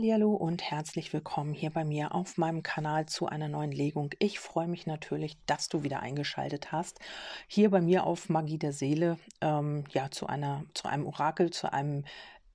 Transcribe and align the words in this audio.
Hallihallo 0.00 0.32
und 0.32 0.62
herzlich 0.62 1.12
willkommen 1.12 1.52
hier 1.52 1.68
bei 1.68 1.84
mir 1.84 2.14
auf 2.14 2.38
meinem 2.38 2.62
Kanal 2.62 3.04
zu 3.04 3.26
einer 3.26 3.48
neuen 3.48 3.70
Legung. 3.70 4.08
Ich 4.18 4.40
freue 4.40 4.66
mich 4.66 4.86
natürlich, 4.86 5.36
dass 5.44 5.68
du 5.68 5.82
wieder 5.82 6.00
eingeschaltet 6.00 6.72
hast. 6.72 7.00
Hier 7.46 7.68
bei 7.68 7.82
mir 7.82 8.06
auf 8.06 8.30
Magie 8.30 8.56
der 8.56 8.72
Seele, 8.72 9.18
ähm, 9.42 9.84
ja, 9.90 10.10
zu 10.10 10.26
einer, 10.26 10.64
zu 10.72 10.88
einem 10.88 11.04
Orakel, 11.04 11.50
zu 11.50 11.70
einem 11.70 12.04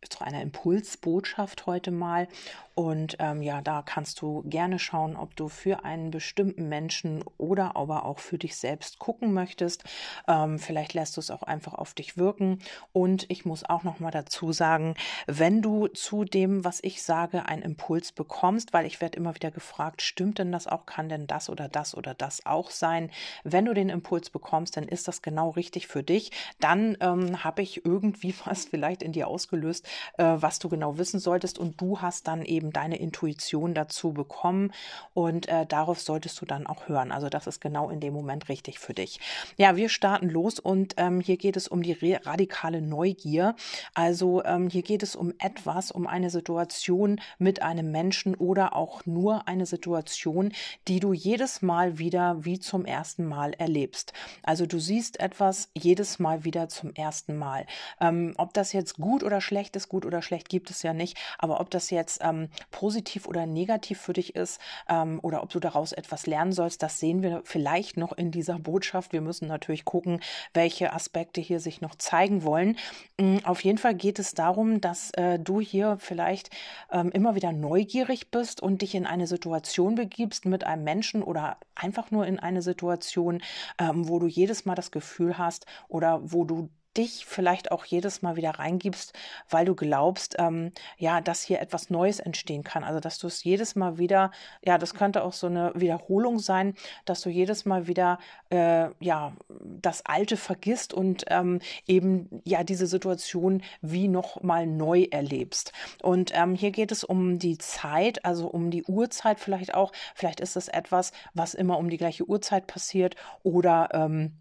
zu 0.10 0.24
einer 0.24 0.42
Impulsbotschaft 0.42 1.68
heute 1.68 1.92
mal. 1.92 2.28
Und 2.76 3.16
ähm, 3.20 3.42
ja, 3.42 3.62
da 3.62 3.82
kannst 3.82 4.22
du 4.22 4.44
gerne 4.44 4.80
schauen, 4.80 5.16
ob 5.16 5.36
du 5.38 5.48
für 5.48 5.86
einen 5.86 6.12
bestimmten 6.12 6.68
Menschen 6.68 7.24
oder 7.38 7.78
aber 7.78 8.06
auch 8.06 8.20
für 8.20 8.38
dich 8.38 8.58
selbst 8.58 9.00
gucken 9.00 9.34
möchtest. 9.34 9.86
Ähm, 10.28 10.60
vielleicht 10.60 10.94
lässt 10.94 11.16
du 11.16 11.22
es 11.22 11.32
auch 11.32 11.44
einfach 11.44 11.74
auf 11.74 11.94
dich 11.94 12.18
wirken. 12.18 12.60
Und 12.92 13.26
ich 13.30 13.46
muss 13.46 13.64
auch 13.64 13.84
noch 13.84 14.00
mal 14.00 14.12
dazu 14.12 14.52
sagen, 14.52 14.96
wenn 15.26 15.62
du 15.62 15.88
zu 15.88 16.26
dem, 16.26 16.66
was 16.66 16.80
ich 16.84 17.02
sage, 17.02 17.46
einen 17.46 17.62
Impuls 17.62 18.12
bekommst, 18.12 18.74
weil 18.74 18.86
ich 18.86 19.00
werde 19.00 19.18
immer 19.18 19.36
wieder 19.36 19.52
gefragt, 19.52 20.02
stimmt 20.02 20.40
denn 20.40 20.52
das 20.52 20.68
auch, 20.68 20.86
kann 20.86 21.08
denn 21.08 21.28
das 21.28 21.50
oder 21.50 21.70
das 21.70 21.96
oder 21.96 22.14
das 22.14 22.46
auch 22.46 22.72
sein? 22.72 23.10
Wenn 23.46 23.64
du 23.64 23.74
den 23.74 23.88
Impuls 23.88 24.30
bekommst, 24.30 24.76
dann 24.76 24.90
ist 24.90 25.08
das 25.08 25.22
genau 25.22 25.52
richtig 25.52 25.88
für 25.88 26.04
dich. 26.04 26.32
Dann 26.60 26.98
ähm, 27.00 27.42
habe 27.42 27.62
ich 27.62 27.86
irgendwie 27.86 28.36
was 28.46 28.66
vielleicht 28.66 29.02
in 29.02 29.14
dir 29.14 29.30
ausgelöst, 29.30 29.88
äh, 30.18 30.36
was 30.36 30.60
du 30.60 30.68
genau 30.68 30.98
wissen 30.98 31.22
solltest. 31.22 31.58
Und 31.58 31.80
du 31.80 32.02
hast 32.02 32.28
dann 32.28 32.44
eben 32.44 32.65
deine 32.72 32.98
Intuition 32.98 33.74
dazu 33.74 34.14
bekommen. 34.14 34.72
Und 35.14 35.48
äh, 35.48 35.66
darauf 35.66 36.02
solltest 36.02 36.42
du 36.42 36.46
dann 36.46 36.68
auch 36.68 36.88
hören. 36.88 37.12
Also 37.12 37.30
das 37.30 37.48
ist 37.48 37.62
genau 37.62 37.90
in 37.90 38.00
dem 38.00 38.14
Moment 38.14 38.50
richtig 38.50 38.80
für 38.80 38.94
dich. 38.94 39.20
Ja, 39.58 39.76
wir 39.76 39.90
starten 39.90 40.30
los 40.30 40.60
und 40.60 40.96
ähm, 40.98 41.22
hier 41.22 41.38
geht 41.38 41.56
es 41.56 41.68
um 41.68 41.82
die 41.82 41.94
radikale 42.26 42.82
Neugier. 42.82 43.56
Also 43.94 44.44
ähm, 44.44 44.70
hier 44.70 44.82
geht 44.82 45.04
es 45.04 45.16
um 45.16 45.34
etwas, 45.40 45.92
um 45.92 46.08
eine 46.08 46.30
Situation 46.30 47.22
mit 47.38 47.62
einem 47.62 47.92
Menschen 47.92 48.36
oder 48.36 48.76
auch 48.76 49.06
nur 49.06 49.48
eine 49.48 49.66
Situation, 49.66 50.52
die 50.88 51.00
du 51.00 51.14
jedes 51.14 51.62
Mal 51.62 51.98
wieder 52.00 52.44
wie 52.44 52.60
zum 52.60 52.86
ersten 52.86 53.26
Mal 53.26 53.54
erlebst. 53.54 54.12
Also 54.44 54.66
du 54.66 54.80
siehst 54.80 55.20
etwas 55.20 55.70
jedes 55.74 56.20
Mal 56.20 56.44
wieder 56.44 56.68
zum 56.68 56.94
ersten 56.94 57.38
Mal. 57.38 57.66
Ähm, 58.02 58.34
ob 58.38 58.54
das 58.54 58.74
jetzt 58.74 58.98
gut 58.98 59.24
oder 59.24 59.40
schlecht 59.40 59.76
ist, 59.76 59.86
ist 59.86 59.90
gut 59.90 60.06
oder 60.06 60.22
schlecht 60.22 60.50
gibt 60.50 60.70
es 60.70 60.82
ja 60.84 60.94
nicht. 60.94 61.18
Aber 61.38 61.60
ob 61.60 61.70
das 61.70 61.90
jetzt 61.90 62.20
ähm, 62.24 62.50
positiv 62.72 63.28
oder 63.28 63.46
negativ 63.46 64.00
für 64.00 64.14
dich 64.14 64.36
ist 64.36 64.60
ähm, 64.90 65.20
oder 65.22 65.44
ob 65.44 65.50
du 65.50 65.60
daraus 65.60 65.92
etwas 65.92 66.28
lernen 66.28 66.52
sollst, 66.52 66.84
das 66.84 67.00
sehen 67.00 67.22
wir 67.22 67.42
vielleicht 67.44 67.98
noch 67.98 68.14
in 68.14 68.32
dieser 68.32 68.60
Botschaft. 68.60 69.14
Wir 69.14 69.22
müssen 69.22 69.48
natürlich 69.48 69.86
gucken, 69.86 70.20
welche 70.54 70.94
Aspekte 70.94 71.42
hier 71.42 71.60
sich 71.60 71.82
noch 71.82 71.96
zeigen 71.96 72.44
wollen. 72.44 72.78
Ähm, 73.18 73.40
auf 73.44 73.64
jeden 73.64 73.78
Fall 73.78 73.96
geht 73.96 74.20
es 74.20 74.34
darum, 74.34 74.82
dass 74.82 75.12
äh, 75.12 75.40
du 75.40 75.60
hier 75.60 75.98
vielleicht 76.00 76.50
ähm, 76.92 77.12
immer 77.12 77.36
wieder 77.36 77.52
neugierig 77.52 78.32
bist 78.32 78.62
und 78.62 78.82
dich 78.82 78.96
in 78.96 79.06
eine 79.06 79.28
Situation 79.28 79.96
begibst 79.96 80.46
mit 80.46 80.64
einem 80.66 80.84
Menschen 80.84 81.24
oder 81.24 81.58
einfach 81.76 82.12
nur 82.12 82.26
in 82.26 82.40
eine 82.40 82.62
Situation, 82.62 83.42
ähm, 83.80 84.08
wo 84.08 84.20
du 84.20 84.28
jedes 84.28 84.66
Mal 84.66 84.76
das 84.76 84.92
Gefühl 84.92 85.38
hast 85.38 85.66
oder 85.88 86.20
wo 86.24 86.46
du 86.46 86.70
dich 86.98 87.26
vielleicht 87.26 87.72
auch 87.72 87.86
jedes 87.86 88.22
Mal 88.22 88.36
wieder 88.36 88.52
reingibst, 88.52 89.14
weil 89.50 89.66
du 89.66 89.76
glaubst, 89.76 90.36
ähm, 90.40 90.72
ja, 90.98 91.22
dass 91.22 91.42
hier 91.42 91.60
etwas 91.60 91.90
Neues 91.90 92.20
entstehen 92.20 92.64
kann. 92.64 92.84
Also, 92.84 93.00
dass 93.00 93.18
du 93.18 93.28
es 93.28 93.44
jedes 93.44 93.76
Mal 93.76 93.98
wieder, 93.98 94.32
ja, 94.64 94.78
das 94.78 94.94
könnte 94.94 95.24
auch 95.24 95.34
so 95.34 95.48
eine 95.48 95.72
Wiederholung 95.76 96.40
sein, 96.40 96.76
dass 97.06 97.22
du 97.22 97.30
jedes 97.30 97.66
Mal 97.66 97.88
wieder, 97.88 98.20
äh, 98.50 98.90
ja, 99.00 99.34
das 99.50 100.06
Alte 100.06 100.38
vergisst 100.38 100.94
und 100.94 101.26
ähm, 101.28 101.60
eben, 101.88 102.42
ja, 102.46 102.64
diese 102.64 102.88
Situation 102.88 103.62
wie 103.82 104.08
noch 104.08 104.42
mal 104.42 104.68
neu 104.68 105.08
erlebst. 105.12 105.72
Und 106.02 106.32
ähm, 106.34 106.56
hier 106.56 106.72
geht 106.72 106.92
es 106.92 107.04
um 107.04 107.40
die 107.40 107.58
Zeit, 107.58 108.26
also 108.26 108.48
um 108.48 108.72
die 108.72 108.84
Uhrzeit 108.84 109.40
vielleicht 109.40 109.74
auch. 109.74 109.92
Vielleicht 110.14 110.40
ist 110.40 110.56
es 110.56 110.68
etwas, 110.68 111.12
was 111.34 111.54
immer 111.54 111.78
um 111.78 111.90
die 111.90 111.98
gleiche 111.98 112.28
Uhrzeit 112.28 112.68
passiert 112.68 113.16
oder, 113.44 113.90
ähm, 113.94 114.34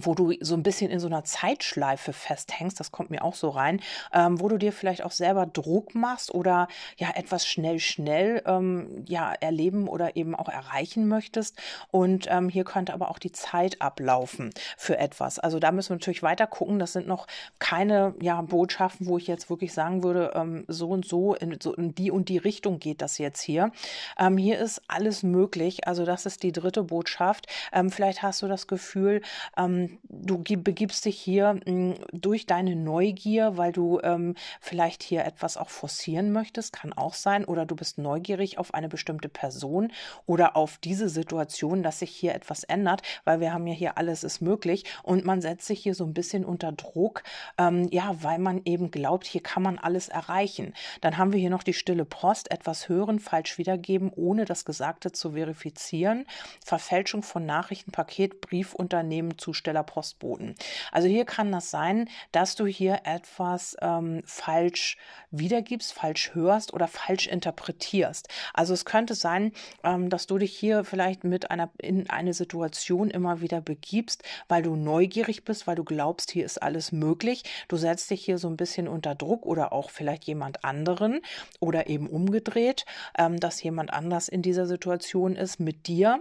wo 0.00 0.14
du 0.14 0.32
so 0.40 0.54
ein 0.54 0.62
bisschen 0.62 0.90
in 0.90 1.00
so 1.00 1.06
einer 1.06 1.24
Zeitschleife 1.24 2.12
festhängst, 2.12 2.78
das 2.80 2.92
kommt 2.92 3.10
mir 3.10 3.22
auch 3.22 3.34
so 3.34 3.48
rein, 3.48 3.80
ähm, 4.12 4.40
wo 4.40 4.48
du 4.48 4.58
dir 4.58 4.72
vielleicht 4.72 5.04
auch 5.04 5.12
selber 5.12 5.46
Druck 5.46 5.94
machst 5.94 6.34
oder 6.34 6.68
ja 6.96 7.10
etwas 7.14 7.46
schnell, 7.46 7.78
schnell 7.78 8.42
ähm, 8.46 9.04
ja 9.06 9.32
erleben 9.32 9.88
oder 9.88 10.16
eben 10.16 10.34
auch 10.34 10.48
erreichen 10.48 11.08
möchtest. 11.08 11.56
Und 11.90 12.26
ähm, 12.28 12.48
hier 12.48 12.64
könnte 12.64 12.92
aber 12.92 13.10
auch 13.10 13.18
die 13.18 13.32
Zeit 13.32 13.80
ablaufen 13.80 14.50
für 14.76 14.98
etwas. 14.98 15.38
Also 15.38 15.58
da 15.58 15.70
müssen 15.72 15.90
wir 15.90 15.96
natürlich 15.96 16.22
weiter 16.22 16.46
gucken. 16.46 16.78
Das 16.78 16.92
sind 16.92 17.06
noch 17.06 17.26
keine 17.58 18.14
ja 18.20 18.40
Botschaften, 18.42 19.06
wo 19.06 19.18
ich 19.18 19.26
jetzt 19.26 19.50
wirklich 19.50 19.72
sagen 19.72 20.02
würde, 20.02 20.32
ähm, 20.34 20.64
so 20.68 20.88
und 20.88 21.06
so 21.06 21.34
in, 21.34 21.58
so 21.60 21.72
in 21.74 21.94
die 21.94 22.10
und 22.10 22.28
die 22.28 22.38
Richtung 22.38 22.78
geht 22.78 23.00
das 23.00 23.18
jetzt 23.18 23.40
hier. 23.40 23.70
Ähm, 24.18 24.36
hier 24.36 24.58
ist 24.58 24.82
alles 24.88 25.22
möglich. 25.22 25.86
Also 25.86 26.04
das 26.04 26.26
ist 26.26 26.42
die 26.42 26.52
dritte 26.52 26.82
Botschaft. 26.82 27.46
Ähm, 27.72 27.90
vielleicht 27.90 28.22
hast 28.22 28.42
du 28.42 28.48
das 28.48 28.66
Gefühl, 28.66 29.22
ähm, 29.56 29.83
du 30.08 30.38
begibst 30.38 31.04
dich 31.04 31.20
hier 31.20 31.60
hm, 31.66 31.94
durch 32.12 32.46
deine 32.46 32.76
Neugier, 32.76 33.56
weil 33.56 33.72
du 33.72 34.00
ähm, 34.02 34.34
vielleicht 34.60 35.02
hier 35.02 35.24
etwas 35.24 35.56
auch 35.56 35.68
forcieren 35.68 36.32
möchtest, 36.32 36.72
kann 36.72 36.92
auch 36.92 37.14
sein, 37.14 37.44
oder 37.44 37.66
du 37.66 37.76
bist 37.76 37.98
neugierig 37.98 38.58
auf 38.58 38.74
eine 38.74 38.88
bestimmte 38.88 39.28
Person 39.28 39.92
oder 40.26 40.56
auf 40.56 40.78
diese 40.78 41.08
Situation, 41.08 41.82
dass 41.82 41.98
sich 41.98 42.10
hier 42.10 42.34
etwas 42.34 42.64
ändert, 42.64 43.02
weil 43.24 43.40
wir 43.40 43.52
haben 43.52 43.66
ja 43.66 43.74
hier 43.74 43.98
alles 43.98 44.24
ist 44.24 44.40
möglich 44.40 44.84
und 45.02 45.24
man 45.24 45.40
setzt 45.40 45.66
sich 45.66 45.82
hier 45.82 45.94
so 45.94 46.04
ein 46.04 46.14
bisschen 46.14 46.44
unter 46.44 46.72
Druck, 46.72 47.22
ähm, 47.58 47.88
ja, 47.90 48.16
weil 48.22 48.38
man 48.38 48.62
eben 48.64 48.90
glaubt, 48.90 49.26
hier 49.26 49.42
kann 49.42 49.62
man 49.62 49.78
alles 49.78 50.08
erreichen. 50.08 50.74
Dann 51.00 51.18
haben 51.18 51.32
wir 51.32 51.40
hier 51.40 51.50
noch 51.50 51.62
die 51.62 51.74
stille 51.74 52.04
Post, 52.04 52.50
etwas 52.50 52.88
hören, 52.88 53.18
falsch 53.18 53.58
wiedergeben, 53.58 54.10
ohne 54.14 54.44
das 54.44 54.64
Gesagte 54.64 55.12
zu 55.12 55.32
verifizieren, 55.32 56.26
Verfälschung 56.64 57.22
von 57.22 57.44
Nachrichten, 57.44 57.90
Paket, 57.90 58.40
Briefunternehmen, 58.40 59.38
Zustellung 59.38 59.73
Zusteller 59.74 59.82
Postboten. 59.82 60.54
Also 60.92 61.08
hier 61.08 61.24
kann 61.24 61.50
das 61.50 61.70
sein, 61.70 62.08
dass 62.32 62.54
du 62.54 62.66
hier 62.66 63.00
etwas 63.04 63.76
ähm, 63.80 64.22
falsch 64.24 64.96
wiedergibst, 65.30 65.92
falsch 65.92 66.34
hörst 66.34 66.72
oder 66.72 66.86
falsch 66.86 67.26
interpretierst. 67.26 68.28
Also 68.52 68.72
es 68.74 68.84
könnte 68.84 69.14
sein, 69.14 69.52
ähm, 69.82 70.10
dass 70.10 70.26
du 70.26 70.38
dich 70.38 70.56
hier 70.56 70.84
vielleicht 70.84 71.24
mit 71.24 71.50
einer 71.50 71.70
in 71.78 72.08
eine 72.08 72.34
Situation 72.34 73.10
immer 73.10 73.40
wieder 73.40 73.60
begibst, 73.60 74.22
weil 74.48 74.62
du 74.62 74.76
neugierig 74.76 75.44
bist, 75.44 75.66
weil 75.66 75.76
du 75.76 75.84
glaubst, 75.84 76.30
hier 76.30 76.44
ist 76.44 76.62
alles 76.62 76.92
möglich. 76.92 77.42
Du 77.68 77.76
setzt 77.76 78.10
dich 78.10 78.24
hier 78.24 78.38
so 78.38 78.48
ein 78.48 78.56
bisschen 78.56 78.86
unter 78.86 79.14
Druck 79.14 79.44
oder 79.46 79.72
auch 79.72 79.90
vielleicht 79.90 80.24
jemand 80.24 80.64
anderen 80.64 81.20
oder 81.60 81.88
eben 81.88 82.08
umgedreht, 82.08 82.86
ähm, 83.18 83.40
dass 83.40 83.62
jemand 83.62 83.92
anders 83.92 84.28
in 84.28 84.42
dieser 84.42 84.66
Situation 84.66 85.36
ist 85.36 85.58
mit 85.58 85.88
dir 85.88 86.20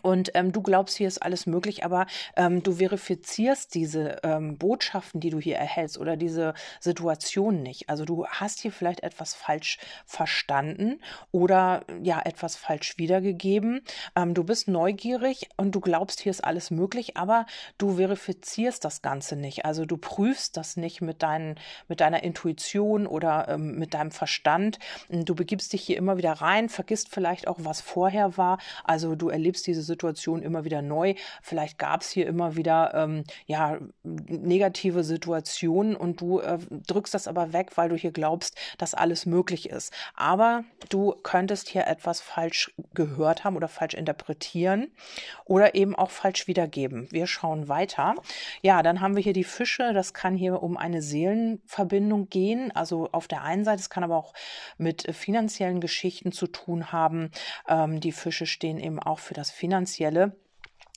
und 0.00 0.30
ähm, 0.34 0.52
du 0.52 0.62
glaubst, 0.62 0.96
hier 0.96 1.08
ist 1.08 1.22
alles 1.22 1.46
möglich, 1.46 1.84
aber 1.84 2.06
ähm, 2.36 2.62
du 2.62 2.72
verifizierst 2.72 3.74
diese 3.74 4.18
ähm, 4.22 4.56
Botschaften, 4.56 5.20
die 5.20 5.30
du 5.30 5.38
hier 5.38 5.56
erhältst 5.56 5.98
oder 5.98 6.16
diese 6.16 6.54
Situation 6.80 7.62
nicht. 7.62 7.88
Also 7.88 8.04
du 8.04 8.26
hast 8.26 8.60
hier 8.60 8.72
vielleicht 8.72 9.02
etwas 9.02 9.34
falsch 9.34 9.78
verstanden 10.06 11.00
oder 11.30 11.84
ja 12.02 12.20
etwas 12.24 12.56
falsch 12.56 12.96
wiedergegeben. 12.98 13.82
Ähm, 14.16 14.34
du 14.34 14.44
bist 14.44 14.68
neugierig 14.68 15.48
und 15.56 15.74
du 15.74 15.80
glaubst, 15.80 16.20
hier 16.20 16.30
ist 16.30 16.44
alles 16.44 16.70
möglich, 16.70 17.16
aber 17.16 17.46
du 17.78 17.96
verifizierst 17.96 18.84
das 18.84 19.02
Ganze 19.02 19.36
nicht. 19.36 19.64
Also 19.64 19.84
du 19.84 19.96
prüfst 19.96 20.56
das 20.56 20.76
nicht 20.76 21.02
mit, 21.02 21.22
deinen, 21.22 21.56
mit 21.88 22.00
deiner 22.00 22.22
Intuition 22.22 23.06
oder 23.06 23.48
ähm, 23.48 23.78
mit 23.78 23.94
deinem 23.94 24.10
Verstand. 24.10 24.78
Du 25.08 25.34
begibst 25.34 25.72
dich 25.72 25.82
hier 25.82 25.96
immer 25.96 26.16
wieder 26.16 26.32
rein, 26.32 26.68
vergisst 26.68 27.08
vielleicht 27.10 27.48
auch, 27.48 27.58
was 27.60 27.80
vorher 27.80 28.36
war. 28.36 28.58
Also 28.84 29.14
du 29.14 29.28
erlebst 29.28 29.66
diese 29.66 29.81
Situation 29.82 30.42
immer 30.42 30.64
wieder 30.64 30.82
neu. 30.82 31.14
Vielleicht 31.42 31.78
gab 31.78 32.02
es 32.02 32.10
hier 32.10 32.26
immer 32.26 32.56
wieder 32.56 32.92
ähm, 32.94 33.24
ja, 33.46 33.78
negative 34.02 35.04
Situationen 35.04 35.96
und 35.96 36.20
du 36.20 36.40
äh, 36.40 36.58
drückst 36.86 37.14
das 37.14 37.28
aber 37.28 37.52
weg, 37.52 37.76
weil 37.76 37.88
du 37.88 37.96
hier 37.96 38.12
glaubst, 38.12 38.58
dass 38.78 38.94
alles 38.94 39.26
möglich 39.26 39.68
ist. 39.70 39.92
Aber 40.14 40.64
du 40.88 41.14
könntest 41.22 41.68
hier 41.68 41.86
etwas 41.86 42.20
falsch 42.20 42.74
gehört 42.94 43.44
haben 43.44 43.56
oder 43.56 43.68
falsch 43.68 43.94
interpretieren 43.94 44.90
oder 45.44 45.74
eben 45.74 45.94
auch 45.94 46.10
falsch 46.10 46.46
wiedergeben. 46.46 47.08
Wir 47.10 47.26
schauen 47.26 47.68
weiter. 47.68 48.14
Ja, 48.62 48.82
dann 48.82 49.00
haben 49.00 49.16
wir 49.16 49.22
hier 49.22 49.32
die 49.32 49.44
Fische. 49.44 49.92
Das 49.92 50.14
kann 50.14 50.34
hier 50.34 50.62
um 50.62 50.76
eine 50.76 51.02
Seelenverbindung 51.02 52.28
gehen. 52.28 52.70
Also 52.74 53.08
auf 53.12 53.28
der 53.28 53.42
einen 53.42 53.64
Seite, 53.64 53.80
es 53.80 53.90
kann 53.90 54.04
aber 54.04 54.16
auch 54.16 54.34
mit 54.78 55.14
finanziellen 55.14 55.80
Geschichten 55.80 56.32
zu 56.32 56.46
tun 56.46 56.92
haben. 56.92 57.30
Ähm, 57.68 58.00
die 58.00 58.12
Fische 58.12 58.46
stehen 58.46 58.78
eben 58.78 58.98
auch 58.98 59.18
für 59.18 59.34
das 59.34 59.50
Finanzielle. 59.50 59.71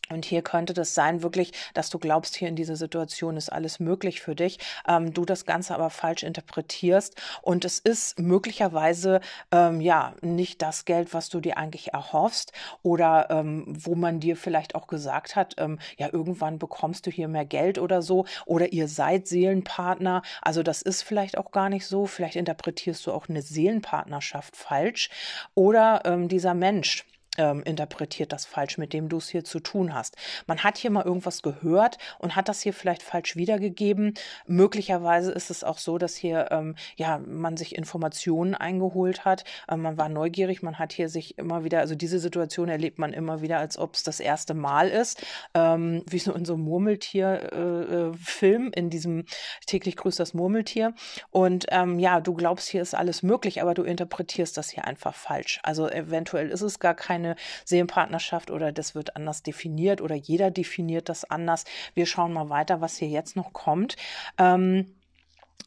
Und 0.09 0.25
hier 0.25 0.43
könnte 0.43 0.73
das 0.73 0.93
sein, 0.93 1.23
wirklich, 1.23 1.51
dass 1.73 1.89
du 1.89 1.97
glaubst, 1.97 2.35
hier 2.35 2.47
in 2.47 2.55
dieser 2.55 2.75
Situation 2.75 3.37
ist 3.37 3.51
alles 3.51 3.79
möglich 3.79 4.21
für 4.21 4.35
dich, 4.35 4.59
ähm, 4.87 5.13
du 5.13 5.25
das 5.25 5.45
Ganze 5.45 5.73
aber 5.73 5.89
falsch 5.89 6.23
interpretierst 6.23 7.15
und 7.41 7.65
es 7.65 7.79
ist 7.79 8.19
möglicherweise 8.19 9.19
ähm, 9.51 9.81
ja 9.81 10.13
nicht 10.21 10.61
das 10.61 10.85
Geld, 10.85 11.13
was 11.13 11.29
du 11.29 11.39
dir 11.39 11.57
eigentlich 11.57 11.93
erhoffst 11.93 12.51
oder 12.83 13.29
ähm, 13.31 13.65
wo 13.67 13.95
man 13.95 14.19
dir 14.19 14.37
vielleicht 14.37 14.75
auch 14.75 14.85
gesagt 14.87 15.35
hat, 15.35 15.55
ähm, 15.57 15.79
ja 15.97 16.09
irgendwann 16.11 16.59
bekommst 16.59 17.07
du 17.07 17.11
hier 17.11 17.27
mehr 17.27 17.45
Geld 17.45 17.79
oder 17.79 18.03
so 18.03 18.25
oder 18.45 18.73
ihr 18.73 18.87
seid 18.87 19.27
Seelenpartner. 19.27 20.21
Also 20.41 20.61
das 20.61 20.83
ist 20.83 21.01
vielleicht 21.01 21.37
auch 21.37 21.51
gar 21.51 21.69
nicht 21.69 21.87
so. 21.87 22.05
Vielleicht 22.05 22.35
interpretierst 22.35 23.05
du 23.07 23.11
auch 23.11 23.27
eine 23.27 23.41
Seelenpartnerschaft 23.41 24.55
falsch 24.55 25.09
oder 25.55 26.01
ähm, 26.05 26.27
dieser 26.27 26.53
Mensch 26.53 27.05
ähm, 27.37 27.63
interpretiert 27.63 28.31
das 28.31 28.45
falsch, 28.45 28.77
mit 28.77 28.93
dem 28.93 29.09
du 29.09 29.17
es 29.17 29.29
hier 29.29 29.43
zu 29.43 29.59
tun 29.59 29.93
hast. 29.93 30.15
Man 30.47 30.63
hat 30.63 30.77
hier 30.77 30.91
mal 30.91 31.05
irgendwas 31.05 31.41
gehört 31.41 31.97
und 32.19 32.35
hat 32.35 32.49
das 32.49 32.61
hier 32.61 32.73
vielleicht 32.73 33.03
falsch 33.03 33.35
wiedergegeben. 33.35 34.13
Möglicherweise 34.47 35.31
ist 35.31 35.49
es 35.49 35.63
auch 35.63 35.77
so, 35.77 35.97
dass 35.97 36.15
hier 36.15 36.47
ähm, 36.51 36.75
ja 36.95 37.19
man 37.19 37.57
sich 37.57 37.75
Informationen 37.75 38.55
eingeholt 38.55 39.25
hat. 39.25 39.43
Ähm, 39.69 39.81
man 39.81 39.97
war 39.97 40.09
neugierig, 40.09 40.63
man 40.63 40.79
hat 40.79 40.93
hier 40.93 41.09
sich 41.09 41.37
immer 41.37 41.63
wieder, 41.63 41.79
also 41.79 41.95
diese 41.95 42.19
Situation 42.19 42.69
erlebt 42.69 42.99
man 42.99 43.13
immer 43.13 43.41
wieder, 43.41 43.59
als 43.59 43.77
ob 43.77 43.95
es 43.95 44.03
das 44.03 44.19
erste 44.19 44.53
Mal 44.53 44.89
ist, 44.89 45.23
ähm, 45.53 46.03
wie 46.07 46.19
so 46.19 46.33
in 46.33 46.45
so 46.45 46.53
einem 46.53 46.63
Murmeltier-Film, 46.63 48.63
äh, 48.63 48.69
äh 48.69 48.71
in 48.75 48.89
diesem 48.89 49.25
täglich 49.65 49.95
grüßt 49.95 50.19
das 50.19 50.33
Murmeltier. 50.33 50.93
Und 51.31 51.65
ähm, 51.69 51.99
ja, 51.99 52.21
du 52.21 52.33
glaubst, 52.33 52.69
hier 52.69 52.81
ist 52.81 52.95
alles 52.95 53.23
möglich, 53.23 53.61
aber 53.61 53.73
du 53.73 53.83
interpretierst 53.83 54.57
das 54.57 54.69
hier 54.69 54.85
einfach 54.85 55.15
falsch. 55.15 55.59
Also 55.63 55.89
eventuell 55.89 56.49
ist 56.49 56.61
es 56.61 56.79
gar 56.79 56.93
keine 56.93 57.24
eine 57.25 57.35
Seelenpartnerschaft 57.65 58.51
oder 58.51 58.71
das 58.71 58.95
wird 58.95 59.15
anders 59.15 59.43
definiert 59.43 60.01
oder 60.01 60.15
jeder 60.15 60.51
definiert 60.51 61.09
das 61.09 61.29
anders. 61.29 61.65
Wir 61.93 62.05
schauen 62.05 62.33
mal 62.33 62.49
weiter, 62.49 62.81
was 62.81 62.97
hier 62.97 63.09
jetzt 63.09 63.35
noch 63.35 63.53
kommt. 63.53 63.95
Ähm, 64.37 64.95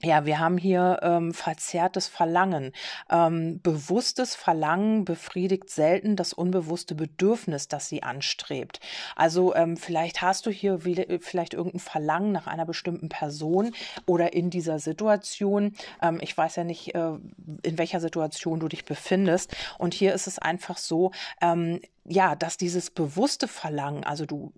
ja, 0.02 0.24
wir 0.26 0.38
haben 0.38 0.58
hier 0.58 1.00
ähm, 1.02 1.34
verzerrtes 1.34 2.06
Verlangen. 2.06 2.72
Ähm, 3.10 3.60
bewusstes 3.62 4.36
Verlangen 4.36 5.04
befriedigt 5.04 5.70
selten 5.70 6.14
das 6.14 6.32
unbewusste 6.32 6.94
Bedürfnis, 6.94 7.66
das 7.66 7.88
sie 7.88 8.04
anstrebt. 8.04 8.78
Also 9.16 9.56
ähm, 9.56 9.76
vielleicht 9.76 10.22
hast 10.22 10.46
du 10.46 10.50
hier 10.50 10.84
wieder, 10.84 11.04
vielleicht 11.20 11.52
irgendein 11.52 11.80
Verlangen 11.80 12.30
nach 12.30 12.46
einer 12.46 12.64
bestimmten 12.64 13.08
Person 13.08 13.74
oder 14.06 14.34
in 14.34 14.50
dieser 14.50 14.78
Situation. 14.78 15.74
Ähm, 16.00 16.20
ich 16.22 16.36
weiß 16.36 16.54
ja 16.56 16.64
nicht, 16.64 16.94
äh, 16.94 17.14
in 17.62 17.78
welcher 17.78 17.98
Situation 17.98 18.60
du 18.60 18.68
dich 18.68 18.84
befindest. 18.84 19.56
Und 19.78 19.94
hier 19.94 20.14
ist 20.14 20.28
es 20.28 20.38
einfach 20.38 20.78
so, 20.78 21.10
ähm, 21.40 21.80
ja, 22.04 22.36
dass 22.36 22.56
dieses 22.56 22.90
bewusste 22.90 23.48
Verlangen, 23.48 24.04
also 24.04 24.26
du 24.26 24.52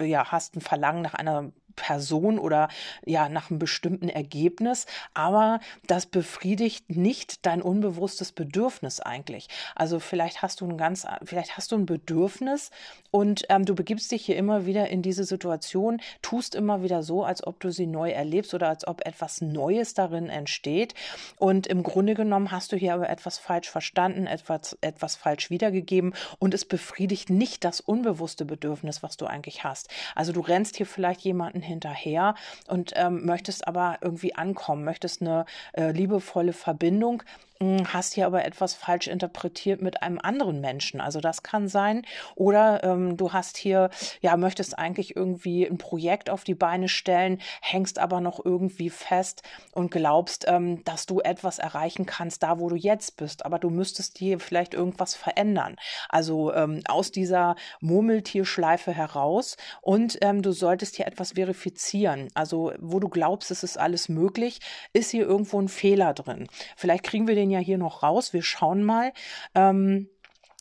ja, 0.00 0.30
hast 0.30 0.54
ein 0.54 0.60
Verlangen 0.60 1.02
nach 1.02 1.14
einer 1.14 1.50
Person 1.78 2.38
oder 2.38 2.68
ja 3.06 3.28
nach 3.28 3.50
einem 3.50 3.58
bestimmten 3.58 4.08
Ergebnis, 4.08 4.86
aber 5.14 5.60
das 5.86 6.06
befriedigt 6.06 6.90
nicht 6.90 7.46
dein 7.46 7.62
unbewusstes 7.62 8.32
Bedürfnis 8.32 9.00
eigentlich. 9.00 9.48
Also 9.74 10.00
vielleicht 10.00 10.42
hast 10.42 10.60
du 10.60 10.66
ein 10.66 10.76
ganz, 10.76 11.06
vielleicht 11.24 11.56
hast 11.56 11.72
du 11.72 11.76
ein 11.76 11.86
Bedürfnis 11.86 12.70
und 13.10 13.44
ähm, 13.48 13.64
du 13.64 13.74
begibst 13.74 14.10
dich 14.10 14.26
hier 14.26 14.36
immer 14.36 14.66
wieder 14.66 14.88
in 14.88 15.02
diese 15.02 15.24
Situation, 15.24 16.00
tust 16.20 16.54
immer 16.54 16.82
wieder 16.82 17.02
so, 17.02 17.24
als 17.24 17.46
ob 17.46 17.60
du 17.60 17.70
sie 17.70 17.86
neu 17.86 18.10
erlebst 18.10 18.52
oder 18.54 18.68
als 18.68 18.86
ob 18.86 19.06
etwas 19.06 19.40
Neues 19.40 19.94
darin 19.94 20.28
entsteht. 20.28 20.94
Und 21.36 21.66
im 21.68 21.82
Grunde 21.82 22.14
genommen 22.14 22.50
hast 22.50 22.72
du 22.72 22.76
hier 22.76 22.94
aber 22.94 23.08
etwas 23.08 23.38
falsch 23.38 23.70
verstanden, 23.70 24.26
etwas, 24.26 24.76
etwas 24.80 25.14
falsch 25.14 25.48
wiedergegeben 25.50 26.12
und 26.38 26.54
es 26.54 26.64
befriedigt 26.64 27.30
nicht 27.30 27.64
das 27.64 27.80
unbewusste 27.80 28.44
Bedürfnis, 28.44 29.02
was 29.02 29.16
du 29.16 29.26
eigentlich 29.26 29.62
hast. 29.64 29.88
Also 30.14 30.32
du 30.32 30.40
rennst 30.40 30.76
hier 30.76 30.86
vielleicht 30.86 31.20
jemanden 31.20 31.62
hinterher 31.68 32.34
und 32.66 32.92
ähm, 32.96 33.24
möchtest 33.24 33.68
aber 33.68 33.98
irgendwie 34.00 34.34
ankommen, 34.34 34.84
möchtest 34.84 35.20
eine 35.20 35.44
äh, 35.74 35.92
liebevolle 35.92 36.52
Verbindung, 36.52 37.22
hm, 37.60 37.92
hast 37.92 38.14
hier 38.14 38.26
aber 38.26 38.44
etwas 38.44 38.74
falsch 38.74 39.08
interpretiert 39.08 39.82
mit 39.82 40.02
einem 40.02 40.20
anderen 40.22 40.60
Menschen. 40.60 41.00
Also 41.00 41.20
das 41.20 41.42
kann 41.42 41.66
sein. 41.66 42.02
Oder 42.36 42.84
ähm, 42.84 43.16
du 43.16 43.32
hast 43.32 43.56
hier, 43.56 43.90
ja, 44.20 44.36
möchtest 44.36 44.78
eigentlich 44.78 45.16
irgendwie 45.16 45.66
ein 45.66 45.78
Projekt 45.78 46.30
auf 46.30 46.44
die 46.44 46.54
Beine 46.54 46.88
stellen, 46.88 47.40
hängst 47.60 47.98
aber 47.98 48.20
noch 48.20 48.44
irgendwie 48.44 48.90
fest 48.90 49.42
und 49.72 49.90
glaubst, 49.90 50.44
ähm, 50.46 50.84
dass 50.84 51.06
du 51.06 51.20
etwas 51.20 51.58
erreichen 51.58 52.06
kannst, 52.06 52.44
da 52.44 52.60
wo 52.60 52.68
du 52.68 52.76
jetzt 52.76 53.16
bist. 53.16 53.44
Aber 53.44 53.58
du 53.58 53.70
müsstest 53.70 54.18
hier 54.18 54.38
vielleicht 54.38 54.74
irgendwas 54.74 55.16
verändern. 55.16 55.76
Also 56.08 56.54
ähm, 56.54 56.82
aus 56.86 57.10
dieser 57.10 57.56
Murmeltierschleife 57.80 58.92
heraus. 58.92 59.56
Und 59.80 60.18
ähm, 60.20 60.42
du 60.42 60.52
solltest 60.52 60.94
hier 60.94 61.08
etwas 61.08 61.32
verifizieren. 61.32 61.57
Also 62.34 62.72
wo 62.78 63.00
du 63.00 63.08
glaubst, 63.08 63.50
es 63.50 63.62
ist 63.62 63.78
alles 63.78 64.08
möglich, 64.08 64.60
ist 64.92 65.10
hier 65.10 65.26
irgendwo 65.26 65.60
ein 65.60 65.68
Fehler 65.68 66.14
drin. 66.14 66.48
Vielleicht 66.76 67.04
kriegen 67.04 67.28
wir 67.28 67.34
den 67.34 67.50
ja 67.50 67.58
hier 67.58 67.78
noch 67.78 68.02
raus. 68.02 68.32
Wir 68.32 68.42
schauen 68.42 68.82
mal. 68.82 69.12
Ähm, 69.54 70.08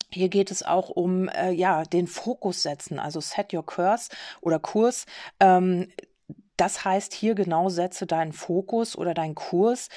hier 0.09 0.29
geht 0.29 0.51
es 0.51 0.63
auch 0.63 0.89
um 0.89 1.27
äh, 1.29 1.51
ja 1.51 1.83
den 1.83 2.07
Fokus 2.07 2.63
setzen, 2.63 2.97
also 2.99 3.19
set 3.19 3.53
your 3.53 3.65
course 3.65 4.09
oder 4.41 4.59
Kurs. 4.59 5.05
Ähm, 5.39 5.91
das 6.55 6.83
heißt, 6.83 7.13
hier 7.13 7.35
genau 7.35 7.69
setze 7.69 8.07
deinen 8.07 8.33
Fokus 8.33 8.97
oder 8.97 9.13
deinen 9.13 9.35
Kurs. 9.35 9.89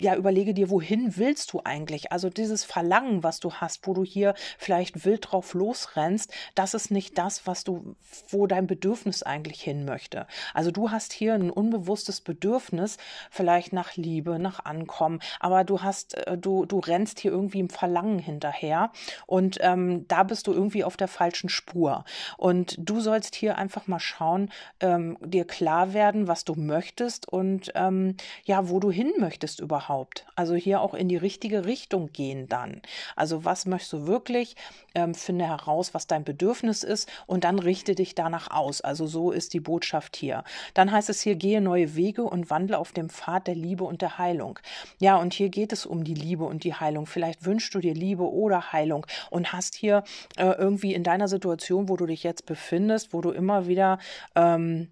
Ja, 0.00 0.14
überlege 0.14 0.54
dir, 0.54 0.70
wohin 0.70 1.16
willst 1.16 1.52
du 1.52 1.62
eigentlich? 1.64 2.12
Also 2.12 2.30
dieses 2.30 2.62
Verlangen, 2.62 3.24
was 3.24 3.40
du 3.40 3.54
hast, 3.54 3.84
wo 3.84 3.94
du 3.94 4.04
hier 4.04 4.34
vielleicht 4.56 5.04
wild 5.04 5.26
drauf 5.28 5.54
losrennst, 5.54 6.32
das 6.54 6.74
ist 6.74 6.92
nicht 6.92 7.18
das, 7.18 7.48
was 7.48 7.64
du, 7.64 7.96
wo 8.28 8.46
dein 8.46 8.68
Bedürfnis 8.68 9.24
eigentlich 9.24 9.60
hin 9.60 9.84
möchte. 9.84 10.28
Also 10.54 10.70
du 10.70 10.92
hast 10.92 11.12
hier 11.12 11.34
ein 11.34 11.50
unbewusstes 11.50 12.20
Bedürfnis, 12.20 12.96
vielleicht 13.28 13.72
nach 13.72 13.96
Liebe, 13.96 14.38
nach 14.38 14.64
Ankommen, 14.64 15.18
aber 15.40 15.64
du 15.64 15.82
hast, 15.82 16.14
äh, 16.14 16.38
du, 16.38 16.64
du 16.64 16.78
rennst 16.78 17.18
hier 17.18 17.32
irgendwie 17.32 17.58
im 17.58 17.68
Verlangen 17.68 18.20
hinterher 18.20 18.92
und 19.26 19.58
ähm, 19.62 20.06
da 20.06 20.22
bist 20.22 20.46
du 20.46 20.52
irgendwie 20.52 20.84
auf 20.84 20.96
der 20.96 21.08
falschen 21.08 21.48
Spur. 21.48 22.04
Und 22.36 22.76
du 22.78 23.00
sollst 23.00 23.34
hier 23.34 23.58
einfach 23.58 23.88
mal 23.88 23.98
schauen, 23.98 24.52
ähm, 24.78 25.18
dir 25.24 25.44
klar 25.44 25.92
werden, 25.92 26.28
was 26.28 26.44
du 26.44 26.54
möchtest 26.54 27.28
und 27.28 27.72
ähm, 27.74 28.16
ja, 28.44 28.68
wo 28.68 28.78
du 28.78 28.92
hin 28.92 29.12
möchtest 29.18 29.58
überhaupt. 29.58 29.87
Also 30.36 30.54
hier 30.54 30.80
auch 30.80 30.94
in 30.94 31.08
die 31.08 31.16
richtige 31.16 31.64
Richtung 31.64 32.12
gehen 32.12 32.48
dann. 32.48 32.82
Also 33.16 33.44
was 33.44 33.66
möchtest 33.66 33.92
du 33.92 34.06
wirklich? 34.06 34.56
Ähm, 34.94 35.14
finde 35.14 35.46
heraus, 35.46 35.94
was 35.94 36.06
dein 36.06 36.24
Bedürfnis 36.24 36.82
ist 36.82 37.08
und 37.26 37.44
dann 37.44 37.58
richte 37.58 37.94
dich 37.94 38.14
danach 38.14 38.50
aus. 38.50 38.80
Also 38.80 39.06
so 39.06 39.30
ist 39.30 39.54
die 39.54 39.60
Botschaft 39.60 40.16
hier. 40.16 40.44
Dann 40.74 40.92
heißt 40.92 41.08
es 41.08 41.20
hier, 41.20 41.36
gehe 41.36 41.60
neue 41.60 41.96
Wege 41.96 42.22
und 42.22 42.50
wandle 42.50 42.78
auf 42.78 42.92
dem 42.92 43.08
Pfad 43.08 43.46
der 43.46 43.54
Liebe 43.54 43.84
und 43.84 44.02
der 44.02 44.18
Heilung. 44.18 44.58
Ja, 44.98 45.16
und 45.16 45.34
hier 45.34 45.48
geht 45.48 45.72
es 45.72 45.86
um 45.86 46.04
die 46.04 46.14
Liebe 46.14 46.44
und 46.44 46.64
die 46.64 46.74
Heilung. 46.74 47.06
Vielleicht 47.06 47.44
wünschst 47.44 47.74
du 47.74 47.80
dir 47.80 47.94
Liebe 47.94 48.30
oder 48.30 48.72
Heilung 48.72 49.06
und 49.30 49.52
hast 49.52 49.74
hier 49.74 50.04
äh, 50.36 50.52
irgendwie 50.52 50.94
in 50.94 51.02
deiner 51.02 51.28
Situation, 51.28 51.88
wo 51.88 51.96
du 51.96 52.06
dich 52.06 52.22
jetzt 52.22 52.46
befindest, 52.46 53.12
wo 53.12 53.20
du 53.20 53.30
immer 53.30 53.66
wieder 53.66 53.98
ähm, 54.34 54.88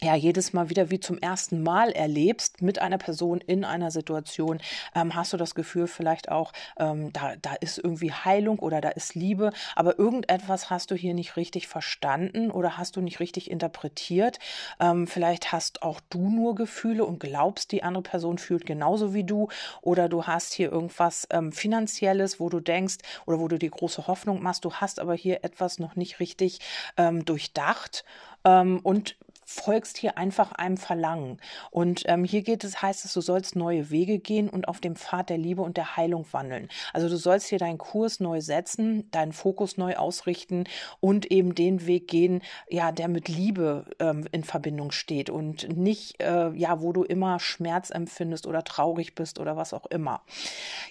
ja 0.00 0.14
jedes 0.14 0.52
Mal 0.52 0.70
wieder 0.70 0.90
wie 0.90 1.00
zum 1.00 1.18
ersten 1.18 1.62
Mal 1.62 1.90
erlebst 1.90 2.62
mit 2.62 2.80
einer 2.80 2.98
Person 2.98 3.40
in 3.40 3.64
einer 3.64 3.90
Situation, 3.90 4.60
ähm, 4.94 5.14
hast 5.14 5.32
du 5.32 5.36
das 5.36 5.54
Gefühl 5.54 5.88
vielleicht 5.88 6.30
auch, 6.30 6.52
ähm, 6.78 7.12
da, 7.12 7.34
da 7.36 7.54
ist 7.54 7.78
irgendwie 7.78 8.12
Heilung 8.12 8.60
oder 8.60 8.80
da 8.80 8.90
ist 8.90 9.14
Liebe, 9.14 9.52
aber 9.74 9.98
irgendetwas 9.98 10.70
hast 10.70 10.90
du 10.90 10.94
hier 10.94 11.14
nicht 11.14 11.36
richtig 11.36 11.66
verstanden 11.66 12.50
oder 12.50 12.78
hast 12.78 12.96
du 12.96 13.00
nicht 13.00 13.18
richtig 13.18 13.50
interpretiert. 13.50 14.38
Ähm, 14.78 15.06
vielleicht 15.06 15.50
hast 15.52 15.82
auch 15.82 16.00
du 16.10 16.30
nur 16.30 16.54
Gefühle 16.54 17.04
und 17.04 17.18
glaubst, 17.18 17.72
die 17.72 17.82
andere 17.82 18.02
Person 18.02 18.38
fühlt 18.38 18.66
genauso 18.66 19.14
wie 19.14 19.24
du 19.24 19.48
oder 19.82 20.08
du 20.08 20.24
hast 20.24 20.54
hier 20.54 20.70
irgendwas 20.70 21.26
ähm, 21.30 21.50
Finanzielles, 21.50 22.38
wo 22.38 22.48
du 22.48 22.60
denkst 22.60 22.98
oder 23.26 23.40
wo 23.40 23.48
du 23.48 23.58
die 23.58 23.70
große 23.70 24.06
Hoffnung 24.06 24.42
machst, 24.42 24.64
du 24.64 24.74
hast 24.74 25.00
aber 25.00 25.14
hier 25.14 25.42
etwas 25.42 25.80
noch 25.80 25.96
nicht 25.96 26.20
richtig 26.20 26.60
ähm, 26.96 27.24
durchdacht 27.24 28.04
ähm, 28.44 28.80
und 28.82 29.16
folgst 29.48 29.96
hier 29.96 30.18
einfach 30.18 30.52
einem 30.52 30.76
Verlangen. 30.76 31.38
Und 31.70 32.02
ähm, 32.04 32.22
hier 32.22 32.42
geht 32.42 32.64
es, 32.64 32.82
heißt 32.82 33.06
es, 33.06 33.14
du 33.14 33.22
sollst 33.22 33.56
neue 33.56 33.88
Wege 33.88 34.18
gehen 34.18 34.50
und 34.50 34.68
auf 34.68 34.78
dem 34.78 34.94
Pfad 34.94 35.30
der 35.30 35.38
Liebe 35.38 35.62
und 35.62 35.78
der 35.78 35.96
Heilung 35.96 36.26
wandeln. 36.32 36.68
Also 36.92 37.08
du 37.08 37.16
sollst 37.16 37.48
hier 37.48 37.58
deinen 37.58 37.78
Kurs 37.78 38.20
neu 38.20 38.42
setzen, 38.42 39.10
deinen 39.10 39.32
Fokus 39.32 39.78
neu 39.78 39.96
ausrichten 39.96 40.64
und 41.00 41.30
eben 41.30 41.54
den 41.54 41.86
Weg 41.86 42.08
gehen, 42.08 42.42
ja, 42.68 42.92
der 42.92 43.08
mit 43.08 43.28
Liebe 43.28 43.86
ähm, 44.00 44.28
in 44.32 44.44
Verbindung 44.44 44.90
steht 44.90 45.30
und 45.30 45.74
nicht, 45.74 46.22
äh, 46.22 46.50
ja, 46.50 46.82
wo 46.82 46.92
du 46.92 47.02
immer 47.02 47.40
Schmerz 47.40 47.88
empfindest 47.88 48.46
oder 48.46 48.64
traurig 48.64 49.14
bist 49.14 49.38
oder 49.38 49.56
was 49.56 49.72
auch 49.72 49.86
immer. 49.86 50.20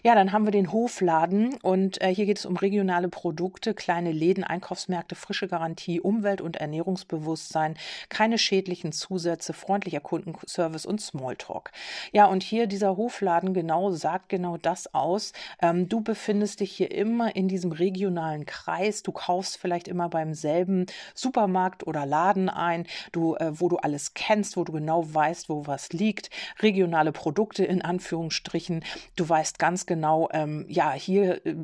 Ja, 0.02 0.16
dann 0.16 0.32
haben 0.32 0.46
wir 0.46 0.52
den 0.52 0.72
Hofladen 0.72 1.60
und 1.62 2.02
äh, 2.02 2.14
hier 2.14 2.26
geht 2.26 2.40
es 2.40 2.48
um 2.48 2.58
regionale 2.58 3.08
Produkte, 3.08 3.76
kleine 3.76 4.12
Läden, 4.12 4.44
Einkaufsmärkte, 4.44 5.14
frische 5.14 5.48
Garantie, 5.48 6.02
Umwelt- 6.02 6.42
und 6.42 6.56
Ernährungsbewusstsein, 6.56 7.78
keine 8.10 8.40
schädlichen 8.48 8.92
Zusätze, 8.92 9.54
freundlicher 9.54 10.00
Kundenservice 10.00 10.86
und 10.86 11.02
Smalltalk. 11.02 11.72
Ja, 12.14 12.26
und 12.28 12.44
hier 12.44 12.68
dieser 12.68 12.96
Hofladen 12.98 13.54
genau 13.54 13.92
sagt 13.92 14.30
genau 14.30 14.58
das 14.58 14.94
aus. 14.94 15.34
Ähm, 15.62 15.90
du 15.90 16.02
befindest 16.02 16.62
dich 16.62 16.72
hier 16.72 16.92
immer 16.92 17.36
in 17.36 17.48
diesem 17.48 17.72
regionalen 17.72 18.46
Kreis. 18.46 19.04
Du 19.04 19.12
kaufst 19.12 19.58
vielleicht 19.58 19.88
immer 19.88 20.10
beim 20.10 20.34
selben 20.34 20.86
Supermarkt 21.14 21.86
oder 21.86 22.06
Laden 22.06 22.50
ein, 22.50 22.88
du, 23.12 23.36
äh, 23.36 23.60
wo 23.60 23.68
du 23.68 23.78
alles 23.78 24.14
kennst, 24.14 24.56
wo 24.56 24.64
du 24.64 24.72
genau 24.72 25.14
weißt, 25.14 25.50
wo 25.50 25.68
was 25.68 25.92
liegt. 25.92 26.30
Regionale 26.60 27.12
Produkte 27.12 27.66
in 27.66 27.82
Anführungsstrichen. 27.82 28.84
Du 29.16 29.28
weißt 29.28 29.60
ganz 29.60 29.86
genau, 29.86 30.30
ähm, 30.32 30.66
ja, 30.70 30.94
hier 30.94 31.46
äh, 31.46 31.56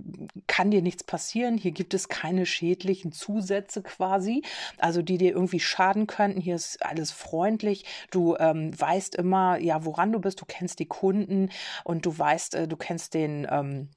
kann 0.47 0.71
dir 0.71 0.81
nichts 0.81 1.03
passieren. 1.03 1.57
Hier 1.57 1.71
gibt 1.71 1.93
es 1.93 2.09
keine 2.09 2.45
schädlichen 2.45 3.11
Zusätze 3.13 3.81
quasi, 3.81 4.43
also 4.77 5.01
die 5.01 5.17
dir 5.17 5.31
irgendwie 5.31 5.61
schaden 5.61 6.07
könnten. 6.07 6.41
Hier 6.41 6.55
ist 6.55 6.72
alles 6.81 7.11
freundlich. 7.11 7.85
Du 8.11 8.35
ähm, 8.37 8.79
weißt 8.79 9.15
immer, 9.15 9.57
ja, 9.57 9.85
woran 9.85 10.11
du 10.11 10.19
bist. 10.19 10.41
Du 10.41 10.45
kennst 10.45 10.79
die 10.79 10.87
Kunden 10.87 11.49
und 11.83 12.05
du 12.05 12.17
weißt, 12.17 12.55
äh, 12.55 12.67
du 12.67 12.77
kennst 12.77 13.13
den 13.13 13.47
ähm, 13.49 13.89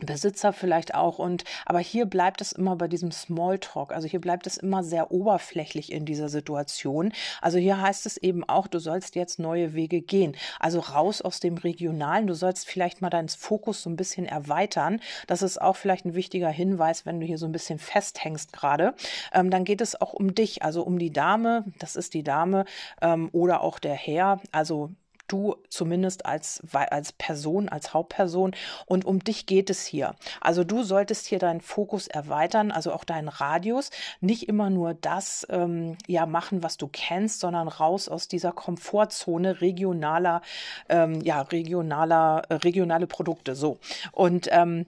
Besitzer 0.00 0.52
vielleicht 0.52 0.94
auch 0.94 1.18
und 1.18 1.44
aber 1.64 1.78
hier 1.78 2.06
bleibt 2.06 2.40
es 2.40 2.52
immer 2.52 2.76
bei 2.76 2.86
diesem 2.86 3.10
Smalltalk. 3.10 3.92
Also 3.92 4.06
hier 4.06 4.20
bleibt 4.20 4.46
es 4.46 4.58
immer 4.58 4.82
sehr 4.82 5.10
oberflächlich 5.10 5.90
in 5.90 6.04
dieser 6.04 6.28
Situation. 6.28 7.12
Also 7.40 7.58
hier 7.58 7.80
heißt 7.80 8.04
es 8.04 8.16
eben 8.18 8.44
auch, 8.44 8.66
du 8.66 8.78
sollst 8.78 9.14
jetzt 9.16 9.38
neue 9.38 9.74
Wege 9.74 10.02
gehen. 10.02 10.36
Also 10.60 10.80
raus 10.80 11.22
aus 11.22 11.40
dem 11.40 11.56
Regionalen. 11.56 12.26
Du 12.26 12.34
sollst 12.34 12.66
vielleicht 12.68 13.00
mal 13.00 13.10
deinen 13.10 13.28
Fokus 13.28 13.82
so 13.82 13.90
ein 13.90 13.96
bisschen 13.96 14.26
erweitern. 14.26 15.00
Das 15.26 15.42
ist 15.42 15.60
auch 15.60 15.76
vielleicht 15.76 16.04
ein 16.04 16.14
wichtiger 16.14 16.50
Hinweis, 16.50 17.06
wenn 17.06 17.20
du 17.20 17.26
hier 17.26 17.38
so 17.38 17.46
ein 17.46 17.52
bisschen 17.52 17.78
festhängst 17.78 18.52
gerade. 18.52 18.94
Ähm, 19.32 19.50
dann 19.50 19.64
geht 19.64 19.80
es 19.80 19.98
auch 20.00 20.12
um 20.12 20.34
dich, 20.34 20.62
also 20.62 20.82
um 20.82 20.98
die 20.98 21.12
Dame. 21.12 21.64
Das 21.78 21.96
ist 21.96 22.14
die 22.14 22.22
Dame 22.22 22.66
ähm, 23.00 23.30
oder 23.32 23.62
auch 23.62 23.78
der 23.78 23.94
Herr. 23.94 24.40
Also 24.52 24.90
du 25.28 25.56
zumindest 25.68 26.26
als, 26.26 26.62
als 26.72 27.12
Person, 27.12 27.68
als 27.68 27.94
Hauptperson. 27.94 28.52
Und 28.86 29.04
um 29.04 29.20
dich 29.20 29.46
geht 29.46 29.70
es 29.70 29.84
hier. 29.84 30.14
Also 30.40 30.64
du 30.64 30.82
solltest 30.82 31.26
hier 31.26 31.38
deinen 31.38 31.60
Fokus 31.60 32.06
erweitern, 32.06 32.70
also 32.70 32.92
auch 32.92 33.04
deinen 33.04 33.28
Radius. 33.28 33.90
Nicht 34.20 34.48
immer 34.48 34.70
nur 34.70 34.94
das 34.94 35.46
ähm, 35.50 35.96
ja 36.06 36.26
machen, 36.26 36.62
was 36.62 36.76
du 36.76 36.88
kennst, 36.88 37.40
sondern 37.40 37.68
raus 37.68 38.08
aus 38.08 38.28
dieser 38.28 38.52
Komfortzone 38.52 39.60
regionaler, 39.60 40.42
ähm, 40.88 41.20
ja, 41.20 41.42
regionaler, 41.42 42.42
äh, 42.48 42.54
regionale 42.54 43.06
Produkte. 43.06 43.54
So. 43.54 43.78
Und 44.12 44.48
ähm, 44.50 44.86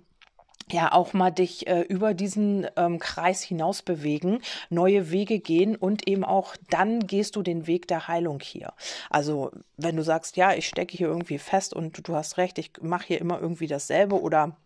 ja 0.73 0.93
auch 0.93 1.13
mal 1.13 1.31
dich 1.31 1.67
äh, 1.67 1.83
über 1.83 2.15
diesen 2.15 2.67
ähm, 2.77 2.99
Kreis 2.99 3.43
hinaus 3.43 3.83
bewegen, 3.83 4.41
neue 4.71 5.11
Wege 5.11 5.39
gehen 5.39 5.77
und 5.77 6.09
eben 6.09 6.25
auch 6.25 6.57
dann 6.71 7.07
gehst 7.07 7.37
du 7.37 7.43
den 7.43 7.67
Weg 7.67 7.89
der 7.89 8.09
Heilung 8.09 8.41
hier. 8.41 8.73
Also 9.11 9.51
wenn 9.77 9.97
du 9.97 10.03
sagst, 10.03 10.37
ja, 10.37 10.53
ich 10.55 10.69
stecke 10.69 10.97
hier 10.97 11.09
irgendwie 11.09 11.39
fest 11.39 11.75
und 11.75 12.07
du 12.07 12.15
hast 12.15 12.37
recht, 12.37 12.59
ich 12.59 12.73
mache 12.81 13.09
hier 13.09 13.21
immer 13.21 13.41
irgendwie 13.41 13.67
dasselbe 13.67 14.21
oder 14.21 14.57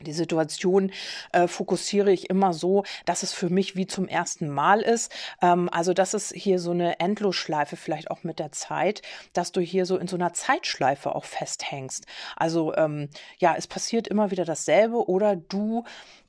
die 0.00 0.12
Situation 0.12 0.92
äh, 1.32 1.48
fokussiere 1.48 2.12
ich 2.12 2.28
immer 2.28 2.52
so, 2.52 2.84
dass 3.06 3.22
es 3.22 3.32
für 3.32 3.48
mich 3.48 3.76
wie 3.76 3.86
zum 3.86 4.08
ersten 4.08 4.48
Mal 4.48 4.82
ist. 4.82 5.10
Ähm, 5.40 5.70
also, 5.72 5.94
dass 5.94 6.12
es 6.12 6.30
hier 6.34 6.58
so 6.58 6.72
eine 6.72 7.00
Endlosschleife 7.00 7.76
vielleicht 7.76 8.10
auch 8.10 8.22
mit 8.22 8.38
der 8.38 8.52
Zeit, 8.52 9.00
dass 9.32 9.52
du 9.52 9.60
hier 9.60 9.86
so 9.86 9.96
in 9.96 10.06
so 10.06 10.16
einer 10.16 10.34
Zeitschleife 10.34 11.14
auch 11.14 11.24
festhängst. 11.24 12.06
Also, 12.36 12.74
ähm, 12.74 13.08
ja, 13.38 13.54
es 13.56 13.66
passiert 13.66 14.06
immer 14.06 14.30
wieder 14.30 14.44
dasselbe 14.44 15.08
oder 15.08 15.34
du 15.34 15.84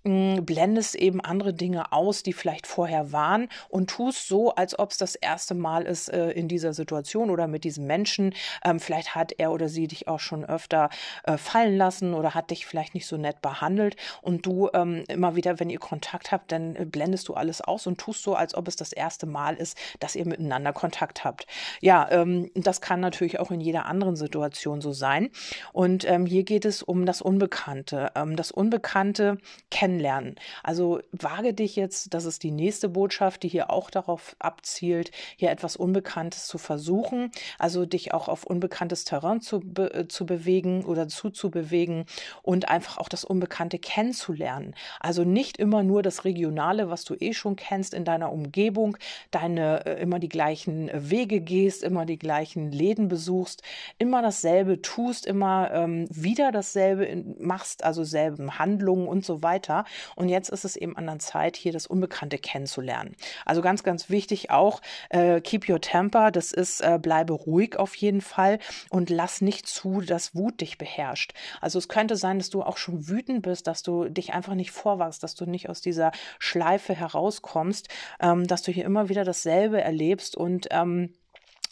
blendest 0.08 0.96
eben 0.96 1.22
andere 1.22 1.54
Dinge 1.54 1.92
aus, 1.92 2.24
die 2.24 2.34
vielleicht 2.34 2.68
vorher 2.68 3.12
waren 3.12 3.50
und 3.70 3.90
tust 3.90 4.28
so, 4.28 4.54
als 4.56 4.78
ob 4.78 4.92
es 4.92 4.98
das 4.98 5.16
erste 5.16 5.56
Mal 5.56 5.84
ist 5.84 6.10
äh, 6.10 6.32
in 6.32 6.48
dieser 6.48 6.74
Situation 6.74 7.30
oder 7.30 7.48
mit 7.48 7.64
diesem 7.64 7.86
Menschen. 7.86 8.34
Ähm, 8.64 8.80
vielleicht 8.80 9.16
hat 9.16 9.34
er 9.38 9.52
oder 9.52 9.70
sie 9.70 9.88
dich 9.88 10.08
auch 10.08 10.20
schon 10.20 10.46
öfter 10.46 10.90
äh, 11.24 11.38
fallen 11.38 11.78
lassen 11.78 12.14
oder 12.14 12.34
hat 12.34 12.52
dich 12.52 12.66
vielleicht 12.66 12.94
nicht 12.94 13.08
so 13.08 13.18
nett 13.18 13.42
behandelt 13.42 13.96
und 14.22 14.46
du 14.46 14.70
ähm, 14.74 15.04
immer 15.08 15.36
wieder, 15.36 15.60
wenn 15.60 15.70
ihr 15.70 15.80
Kontakt 15.80 16.32
habt, 16.32 16.52
dann 16.52 16.76
äh, 16.76 16.86
blendest 16.86 17.28
du 17.28 17.34
alles 17.34 17.62
aus 17.62 17.88
und 17.88 18.00
tust 18.00 18.24
so, 18.24 18.36
als 18.36 18.56
ob 18.56 18.68
es 18.68 18.76
das 18.76 18.92
erste 18.92 19.26
Mal 19.26 19.56
ist, 19.56 19.78
dass 20.00 20.16
ihr 20.16 20.26
miteinander 20.26 20.74
Kontakt 20.74 21.24
habt. 21.24 21.48
Ja, 21.82 22.08
ähm, 22.12 22.50
das 22.56 22.82
kann 22.82 23.00
natürlich 23.00 23.40
auch 23.40 23.52
in 23.52 23.62
jeder 23.62 23.86
anderen 23.86 24.16
Situation 24.16 24.82
so 24.82 24.92
sein. 24.92 25.30
Und 25.74 26.10
ähm, 26.10 26.26
hier 26.26 26.44
geht 26.44 26.66
es 26.66 26.84
um 26.84 27.06
das 27.06 27.22
Unbekannte. 27.22 28.12
Ähm, 28.16 28.36
das 28.36 28.52
Unbekannte 28.52 29.38
kennen 29.70 29.97
kennenlernen. 29.98 30.36
Also 30.64 31.00
wage 31.12 31.54
dich 31.54 31.76
jetzt, 31.76 32.14
das 32.14 32.26
ist 32.26 32.44
die 32.44 32.52
nächste 32.52 32.90
Botschaft, 32.90 33.44
die 33.44 33.48
hier 33.48 33.70
auch 33.72 33.90
darauf 33.90 34.36
abzielt, 34.40 35.12
hier 35.36 35.52
etwas 35.52 35.76
Unbekanntes 35.76 36.48
zu 36.48 36.58
versuchen, 36.58 37.32
also 37.60 37.86
dich 37.86 38.14
auch 38.14 38.28
auf 38.28 38.46
unbekanntes 38.46 39.06
Terrain 39.06 39.42
zu, 39.42 39.60
be 39.60 39.94
äh, 39.94 40.08
zu 40.08 40.26
bewegen 40.26 40.86
oder 40.86 41.08
zuzubewegen 41.08 42.06
und 42.44 42.70
einfach 42.70 42.98
auch 42.98 43.10
das 43.10 43.26
Unbekannte 43.26 43.80
kennenzulernen. 43.80 44.76
Also 45.00 45.24
nicht 45.24 45.58
immer 45.58 45.84
nur 45.84 46.04
das 46.04 46.26
Regionale, 46.26 46.90
was 46.90 47.04
du 47.04 47.16
eh 47.20 47.34
schon 47.34 47.56
kennst 47.56 47.94
in 47.94 48.06
deiner 48.06 48.32
Umgebung, 48.32 48.98
deine 49.32 49.86
äh, 49.86 50.02
immer 50.02 50.20
die 50.20 50.30
gleichen 50.30 50.90
Wege 50.94 51.42
gehst, 51.42 51.84
immer 51.84 52.06
die 52.06 52.20
gleichen 52.20 52.72
Läden 52.72 53.08
besuchst, 53.08 53.64
immer 53.98 54.22
dasselbe 54.22 54.82
tust, 54.82 55.26
immer 55.26 55.72
ähm, 55.72 56.08
wieder 56.10 56.52
dasselbe 56.52 57.24
machst, 57.40 57.84
also 57.84 58.04
selben 58.04 58.60
Handlungen 58.60 59.08
und 59.08 59.26
so 59.26 59.44
weiter, 59.44 59.77
und 60.16 60.30
jetzt 60.30 60.50
ist 60.50 60.66
es 60.66 60.76
eben 60.76 60.98
an 60.98 61.06
der 61.06 61.20
Zeit, 61.20 61.56
hier 61.56 61.72
das 61.72 61.88
Unbekannte 61.88 62.38
kennenzulernen. 62.38 63.16
Also 63.46 63.62
ganz, 63.62 63.84
ganz 63.84 64.10
wichtig 64.10 64.52
auch, 64.52 64.82
äh, 65.10 65.42
keep 65.42 65.70
your 65.70 65.82
temper. 65.82 66.32
Das 66.32 66.52
ist, 66.52 66.82
äh, 66.82 67.00
bleibe 67.02 67.34
ruhig 67.34 67.78
auf 67.78 67.96
jeden 67.96 68.22
Fall 68.22 68.60
und 68.90 69.10
lass 69.10 69.42
nicht 69.42 69.68
zu, 69.68 70.02
dass 70.02 70.36
Wut 70.36 70.62
dich 70.62 70.78
beherrscht. 70.78 71.34
Also 71.62 71.80
es 71.80 71.88
könnte 71.88 72.16
sein, 72.16 72.40
dass 72.40 72.50
du 72.50 72.64
auch 72.64 72.78
schon 72.78 73.08
wütend 73.08 73.42
bist, 73.42 73.68
dass 73.68 73.84
du 73.84 74.10
dich 74.10 74.34
einfach 74.34 74.54
nicht 74.54 74.72
vorwachst, 74.72 75.24
dass 75.24 75.36
du 75.36 75.46
nicht 75.46 75.70
aus 75.70 75.82
dieser 75.82 76.12
Schleife 76.40 76.96
herauskommst, 76.96 77.90
ähm, 78.20 78.48
dass 78.48 78.62
du 78.62 78.72
hier 78.72 78.86
immer 78.86 79.10
wieder 79.10 79.24
dasselbe 79.24 79.82
erlebst 79.82 80.36
und 80.36 80.68
ähm, 80.72 81.14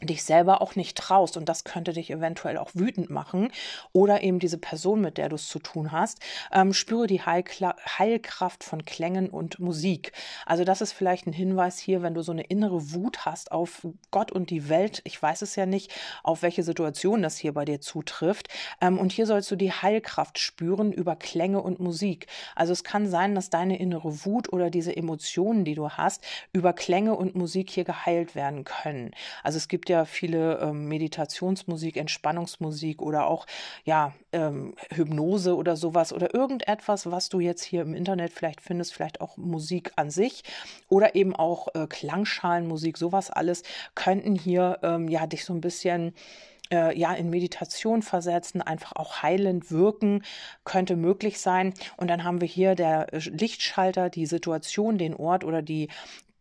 dich 0.05 0.23
selber 0.23 0.61
auch 0.61 0.75
nicht 0.75 0.97
traust 0.97 1.37
und 1.37 1.47
das 1.47 1.63
könnte 1.63 1.93
dich 1.93 2.09
eventuell 2.09 2.57
auch 2.57 2.71
wütend 2.73 3.09
machen 3.09 3.51
oder 3.93 4.23
eben 4.23 4.39
diese 4.39 4.57
Person, 4.57 5.01
mit 5.01 5.17
der 5.17 5.29
du 5.29 5.35
es 5.35 5.47
zu 5.47 5.59
tun 5.59 5.91
hast, 5.91 6.19
ähm, 6.51 6.73
spüre 6.73 7.07
die 7.07 7.21
Heilkla 7.21 7.75
Heilkraft 7.97 8.63
von 8.63 8.83
Klängen 8.83 9.29
und 9.29 9.59
Musik. 9.59 10.11
Also 10.45 10.63
das 10.63 10.81
ist 10.81 10.91
vielleicht 10.91 11.27
ein 11.27 11.33
Hinweis 11.33 11.79
hier, 11.79 12.01
wenn 12.01 12.13
du 12.13 12.21
so 12.21 12.31
eine 12.31 12.43
innere 12.43 12.93
Wut 12.93 13.25
hast 13.25 13.51
auf 13.51 13.87
Gott 14.11 14.31
und 14.31 14.49
die 14.49 14.69
Welt. 14.69 15.01
Ich 15.05 15.21
weiß 15.21 15.41
es 15.41 15.55
ja 15.55 15.65
nicht, 15.65 15.93
auf 16.23 16.41
welche 16.41 16.63
Situation 16.63 17.21
das 17.21 17.37
hier 17.37 17.53
bei 17.53 17.65
dir 17.65 17.79
zutrifft. 17.79 18.49
Ähm, 18.81 18.97
und 18.97 19.11
hier 19.11 19.27
sollst 19.27 19.49
du 19.51 19.55
die 19.55 19.71
Heilkraft 19.71 20.39
spüren 20.39 20.91
über 20.91 21.15
Klänge 21.15 21.61
und 21.61 21.79
Musik. 21.79 22.27
Also 22.55 22.73
es 22.73 22.83
kann 22.83 23.07
sein, 23.07 23.35
dass 23.35 23.49
deine 23.49 23.79
innere 23.79 24.25
Wut 24.25 24.51
oder 24.51 24.69
diese 24.69 24.95
Emotionen, 24.95 25.63
die 25.63 25.75
du 25.75 25.89
hast, 25.89 26.23
über 26.51 26.73
Klänge 26.73 27.15
und 27.15 27.35
Musik 27.35 27.69
hier 27.69 27.83
geheilt 27.83 28.35
werden 28.35 28.63
können. 28.63 29.11
Also 29.43 29.57
es 29.57 29.67
gibt 29.67 29.75
gibt 29.75 29.89
ja 29.95 30.05
viele 30.05 30.59
ähm, 30.59 30.87
Meditationsmusik, 30.87 31.97
Entspannungsmusik 31.97 33.01
oder 33.01 33.27
auch 33.27 33.45
ja 33.83 34.13
ähm, 34.31 34.75
Hypnose 34.93 35.55
oder 35.55 35.75
sowas 35.75 36.13
oder 36.13 36.33
irgendetwas, 36.33 37.09
was 37.11 37.29
du 37.29 37.39
jetzt 37.39 37.63
hier 37.63 37.81
im 37.81 37.93
Internet 37.93 38.31
vielleicht 38.31 38.61
findest, 38.61 38.93
vielleicht 38.93 39.21
auch 39.21 39.37
Musik 39.37 39.91
an 39.95 40.09
sich 40.09 40.43
oder 40.89 41.15
eben 41.15 41.35
auch 41.35 41.67
äh, 41.73 41.87
Klangschalenmusik, 41.87 42.97
sowas 42.97 43.29
alles 43.29 43.63
könnten 43.95 44.35
hier 44.35 44.79
ähm, 44.83 45.07
ja 45.07 45.27
dich 45.27 45.45
so 45.45 45.53
ein 45.53 45.61
bisschen 45.61 46.13
äh, 46.71 46.97
ja 46.97 47.13
in 47.13 47.29
Meditation 47.29 48.01
versetzen, 48.01 48.61
einfach 48.61 48.93
auch 48.95 49.21
heilend 49.21 49.71
wirken, 49.71 50.23
könnte 50.63 50.95
möglich 50.95 51.39
sein. 51.39 51.73
Und 51.97 52.09
dann 52.09 52.23
haben 52.23 52.41
wir 52.41 52.47
hier 52.47 52.75
der 52.75 53.07
Lichtschalter, 53.11 54.09
die 54.09 54.25
Situation, 54.25 54.97
den 54.97 55.15
Ort 55.15 55.43
oder 55.43 55.61
die 55.61 55.89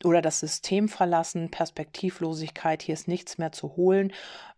oder 0.03 0.23
das 0.23 0.41
System 0.41 0.89
verlassen, 0.89 1.51
Perspektivlosigkeit, 1.51 2.83
hier 2.83 2.95
ist 2.95 3.09
nichts 3.09 3.39
mehr 3.39 3.53
zu 3.53 3.77
holen. 3.77 4.13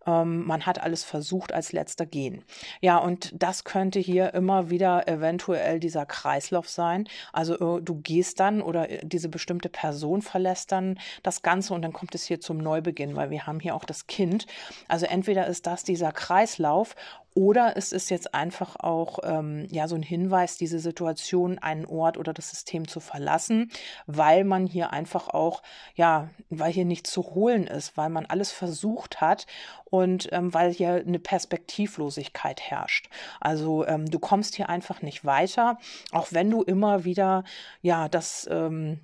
Ähm, 0.06 0.46
man 0.46 0.64
hat 0.66 0.80
alles 0.80 1.04
versucht, 1.04 1.52
als 1.52 1.72
letzter 1.72 2.06
gehen. 2.06 2.44
Ja, 2.80 2.98
und 2.98 3.30
das 3.34 3.64
könnte 3.64 3.98
hier 3.98 4.34
immer 4.34 4.70
wieder 4.70 5.08
eventuell 5.08 5.80
dieser 5.80 6.06
Kreislauf 6.06 6.68
sein. 6.68 7.08
Also 7.32 7.78
äh, 7.78 7.82
du 7.82 7.96
gehst 7.96 8.40
dann 8.40 8.62
oder 8.62 8.88
äh, 8.90 9.00
diese 9.02 9.28
bestimmte 9.28 9.68
Person 9.68 10.22
verlässt 10.22 10.72
dann 10.72 10.98
das 11.22 11.42
Ganze 11.42 11.74
und 11.74 11.82
dann 11.82 11.92
kommt 11.92 12.14
es 12.14 12.24
hier 12.24 12.40
zum 12.40 12.58
Neubeginn, 12.58 13.16
weil 13.16 13.30
wir 13.30 13.46
haben 13.46 13.60
hier 13.60 13.74
auch 13.74 13.84
das 13.84 14.06
Kind. 14.06 14.46
Also 14.88 15.06
entweder 15.06 15.46
ist 15.46 15.66
das 15.66 15.82
dieser 15.82 16.12
Kreislauf 16.12 16.94
oder 17.36 17.76
es 17.76 17.92
ist 17.92 18.10
jetzt 18.10 18.34
einfach 18.34 18.76
auch 18.76 19.18
ähm, 19.22 19.66
ja 19.70 19.88
so 19.88 19.94
ein 19.94 20.02
Hinweis, 20.02 20.56
diese 20.56 20.78
Situation, 20.78 21.58
einen 21.58 21.84
Ort 21.84 22.16
oder 22.16 22.32
das 22.32 22.48
System 22.48 22.88
zu 22.88 22.98
verlassen, 22.98 23.70
weil 24.06 24.42
man 24.42 24.66
hier 24.66 24.90
einfach 24.92 25.28
auch 25.28 25.62
ja, 25.94 26.30
weil 26.48 26.72
hier 26.72 26.86
nichts 26.86 27.12
zu 27.12 27.22
holen 27.34 27.66
ist, 27.66 27.96
weil 27.98 28.08
man 28.08 28.24
alles 28.24 28.52
versucht 28.52 29.20
hat 29.20 29.46
und 29.84 30.30
ähm, 30.32 30.54
weil 30.54 30.72
hier 30.72 30.94
eine 30.94 31.18
Perspektivlosigkeit 31.18 32.62
herrscht. 32.62 33.10
Also 33.38 33.86
ähm, 33.86 34.10
du 34.10 34.18
kommst 34.18 34.54
hier 34.54 34.70
einfach 34.70 35.02
nicht 35.02 35.26
weiter, 35.26 35.78
auch 36.12 36.28
wenn 36.30 36.50
du 36.50 36.62
immer 36.62 37.04
wieder 37.04 37.44
ja 37.82 38.08
das 38.08 38.48
ähm, 38.50 39.00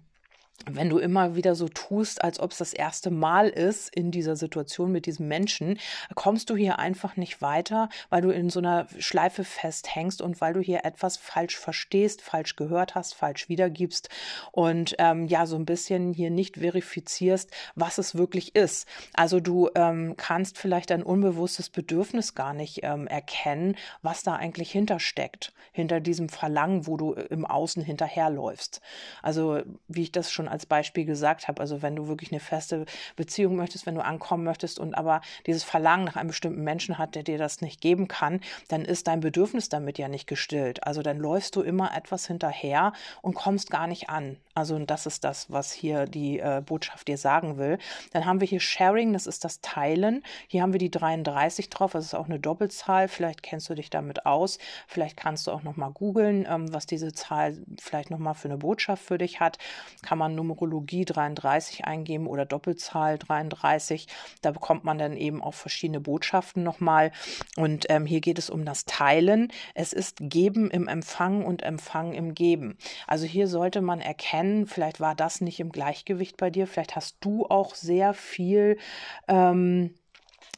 wenn 0.71 0.89
du 0.89 0.99
immer 0.99 1.35
wieder 1.35 1.55
so 1.55 1.69
tust, 1.69 2.23
als 2.23 2.39
ob 2.41 2.53
es 2.53 2.59
das 2.59 2.73
erste 2.73 3.11
Mal 3.11 3.49
ist 3.49 3.95
in 3.95 4.11
dieser 4.11 4.37
Situation 4.37 4.93
mit 4.93 5.07
diesem 5.07 5.29
Menschen, 5.29 5.79
kommst 6.15 6.51
du 6.51 6.57
hier 6.57 6.79
einfach 6.79 7.17
nicht 7.17 7.43
weiter, 7.43 7.89
weil 8.11 8.23
du 8.23 8.31
in 8.31 8.51
so 8.51 8.61
einer 8.61 8.87
Schleife 8.99 9.45
festhängst 9.45 10.23
und 10.23 10.41
weil 10.41 10.55
du 10.55 10.61
hier 10.61 10.85
etwas 10.85 11.17
falsch 11.17 11.59
verstehst, 11.59 12.23
falsch 12.23 12.57
gehört 12.57 12.95
hast, 12.95 13.15
falsch 13.15 13.49
wiedergibst 13.49 14.09
und 14.53 14.95
ähm, 14.99 15.27
ja, 15.27 15.47
so 15.47 15.57
ein 15.57 15.67
bisschen 15.67 16.13
hier 16.13 16.31
nicht 16.31 16.59
verifizierst, 16.59 17.51
was 17.75 17.99
es 17.99 18.15
wirklich 18.15 18.55
ist. 18.55 18.87
Also 19.15 19.41
du 19.41 19.69
ähm, 19.75 20.15
kannst 20.17 20.59
vielleicht 20.59 20.91
dein 20.91 21.03
unbewusstes 21.03 21.71
Bedürfnis 21.71 22.35
gar 22.35 22.55
nicht 22.55 22.81
ähm, 22.83 23.07
erkennen, 23.07 23.77
was 24.03 24.23
da 24.23 24.37
eigentlich 24.37 24.71
hintersteckt, 24.71 25.53
hinter 25.73 26.01
diesem 26.01 26.29
Verlangen, 26.29 26.87
wo 26.87 26.97
du 26.97 27.13
im 27.13 27.45
Außen 27.45 27.83
hinterherläufst. 27.83 28.81
Also 29.23 29.63
wie 29.89 30.03
ich 30.03 30.13
das 30.13 30.31
schon 30.31 30.49
als 30.53 30.67
Beispiel 30.67 31.05
gesagt 31.05 31.49
habe. 31.49 31.61
Also 31.61 31.83
wenn 31.83 31.97
du 31.97 32.09
wirklich 32.09 32.31
eine 32.31 32.41
feste 32.41 32.85
Beziehung 33.17 33.57
möchtest, 33.57 33.87
wenn 33.87 33.95
du 33.95 34.05
ankommen 34.05 34.45
möchtest 34.45 34.79
und 34.79 34.95
aber 34.95 35.21
dieses 35.47 35.65
Verlangen 35.65 36.05
nach 36.05 36.17
einem 36.17 36.29
bestimmten 36.29 36.63
Menschen 36.63 36.99
hat, 36.99 37.15
der 37.15 37.23
dir 37.23 37.39
das 37.39 37.61
nicht 37.61 37.81
geben 37.81 38.07
kann, 38.07 38.41
dann 38.69 38.85
ist 38.85 39.09
dein 39.09 39.21
Bedürfnis 39.21 39.69
damit 39.69 39.99
ja 39.99 40.09
nicht 40.09 40.27
gestillt. 40.27 40.85
Also 40.87 41.03
dann 41.03 41.19
läufst 41.19 41.57
du 41.57 41.63
immer 41.63 41.97
etwas 41.97 42.27
hinterher 42.27 42.93
und 43.23 43.35
kommst 43.35 43.71
gar 43.71 43.87
nicht 43.87 44.09
an. 44.09 44.37
Also 44.55 44.79
das 44.79 45.07
ist 45.07 45.25
das, 45.25 45.51
was 45.51 45.73
hier 45.73 46.05
die 46.05 46.39
äh, 46.39 46.63
Botschaft 46.65 47.09
dir 47.09 47.17
sagen 47.17 47.57
will. 47.57 47.79
Dann 48.13 48.27
haben 48.27 48.41
wir 48.41 48.47
hier 48.47 48.61
Sharing, 48.61 49.15
das 49.15 49.27
ist 49.27 49.45
das 49.45 49.63
Teilen. 49.63 50.23
Hier 50.47 50.61
haben 50.61 50.75
wir 50.75 50.79
die 50.79 50.91
33 50.91 51.71
drauf, 51.71 51.93
das 51.93 52.05
ist 52.05 52.15
auch 52.15 52.27
eine 52.27 52.39
Doppelzahl. 52.39 53.09
Vielleicht 53.09 53.43
kennst 53.43 53.71
du 53.71 53.75
dich 53.75 53.89
damit 53.89 54.27
aus. 54.27 54.59
Vielleicht 54.87 55.17
kannst 55.17 55.47
du 55.47 55.53
auch 55.53 55.63
noch 55.63 55.77
mal 55.77 55.89
googeln, 55.89 56.47
ähm, 56.47 56.73
was 56.73 56.85
diese 56.85 57.13
Zahl 57.13 57.57
vielleicht 57.81 58.11
noch 58.11 58.19
mal 58.19 58.35
für 58.35 58.49
eine 58.49 58.59
Botschaft 58.59 59.03
für 59.03 59.17
dich 59.17 59.41
hat. 59.41 59.57
Kann 60.03 60.19
man 60.19 60.35
Numerologie 60.35 61.07
33 61.07 61.87
eingeben 61.87 62.27
oder 62.27 62.45
Doppelzahl 62.45 63.17
33. 63.19 64.07
Da 64.43 64.51
bekommt 64.51 64.85
man 64.85 64.99
dann 64.99 65.17
eben 65.17 65.43
auch 65.43 65.55
verschiedene 65.55 66.01
Botschaften 66.01 66.63
nochmal. 66.63 67.11
Und 67.57 67.87
ähm, 67.89 68.05
hier 68.05 68.21
geht 68.21 68.39
es 68.39 68.51
um 68.51 68.67
das 68.67 68.85
Teilen. 68.85 69.51
Es 69.75 69.95
ist 69.95 70.19
Geben 70.21 70.71
im 70.71 70.89
Empfang 70.89 71.43
und 71.43 71.63
Empfang 71.63 72.13
im 72.13 72.35
Geben. 72.35 72.77
Also 73.07 73.25
hier 73.25 73.49
sollte 73.49 73.81
man 73.81 74.03
erkennen, 74.03 74.42
vielleicht 74.67 75.01
war 75.01 75.15
das 75.15 75.41
nicht 75.41 75.61
im 75.61 75.71
Gleichgewicht 75.71 76.37
bei 76.37 76.51
dir, 76.51 76.67
vielleicht 76.67 76.97
hast 76.97 77.17
du 77.21 77.47
auch 77.47 77.75
sehr 77.75 78.15
viel 78.15 78.79
ähm, 79.29 79.95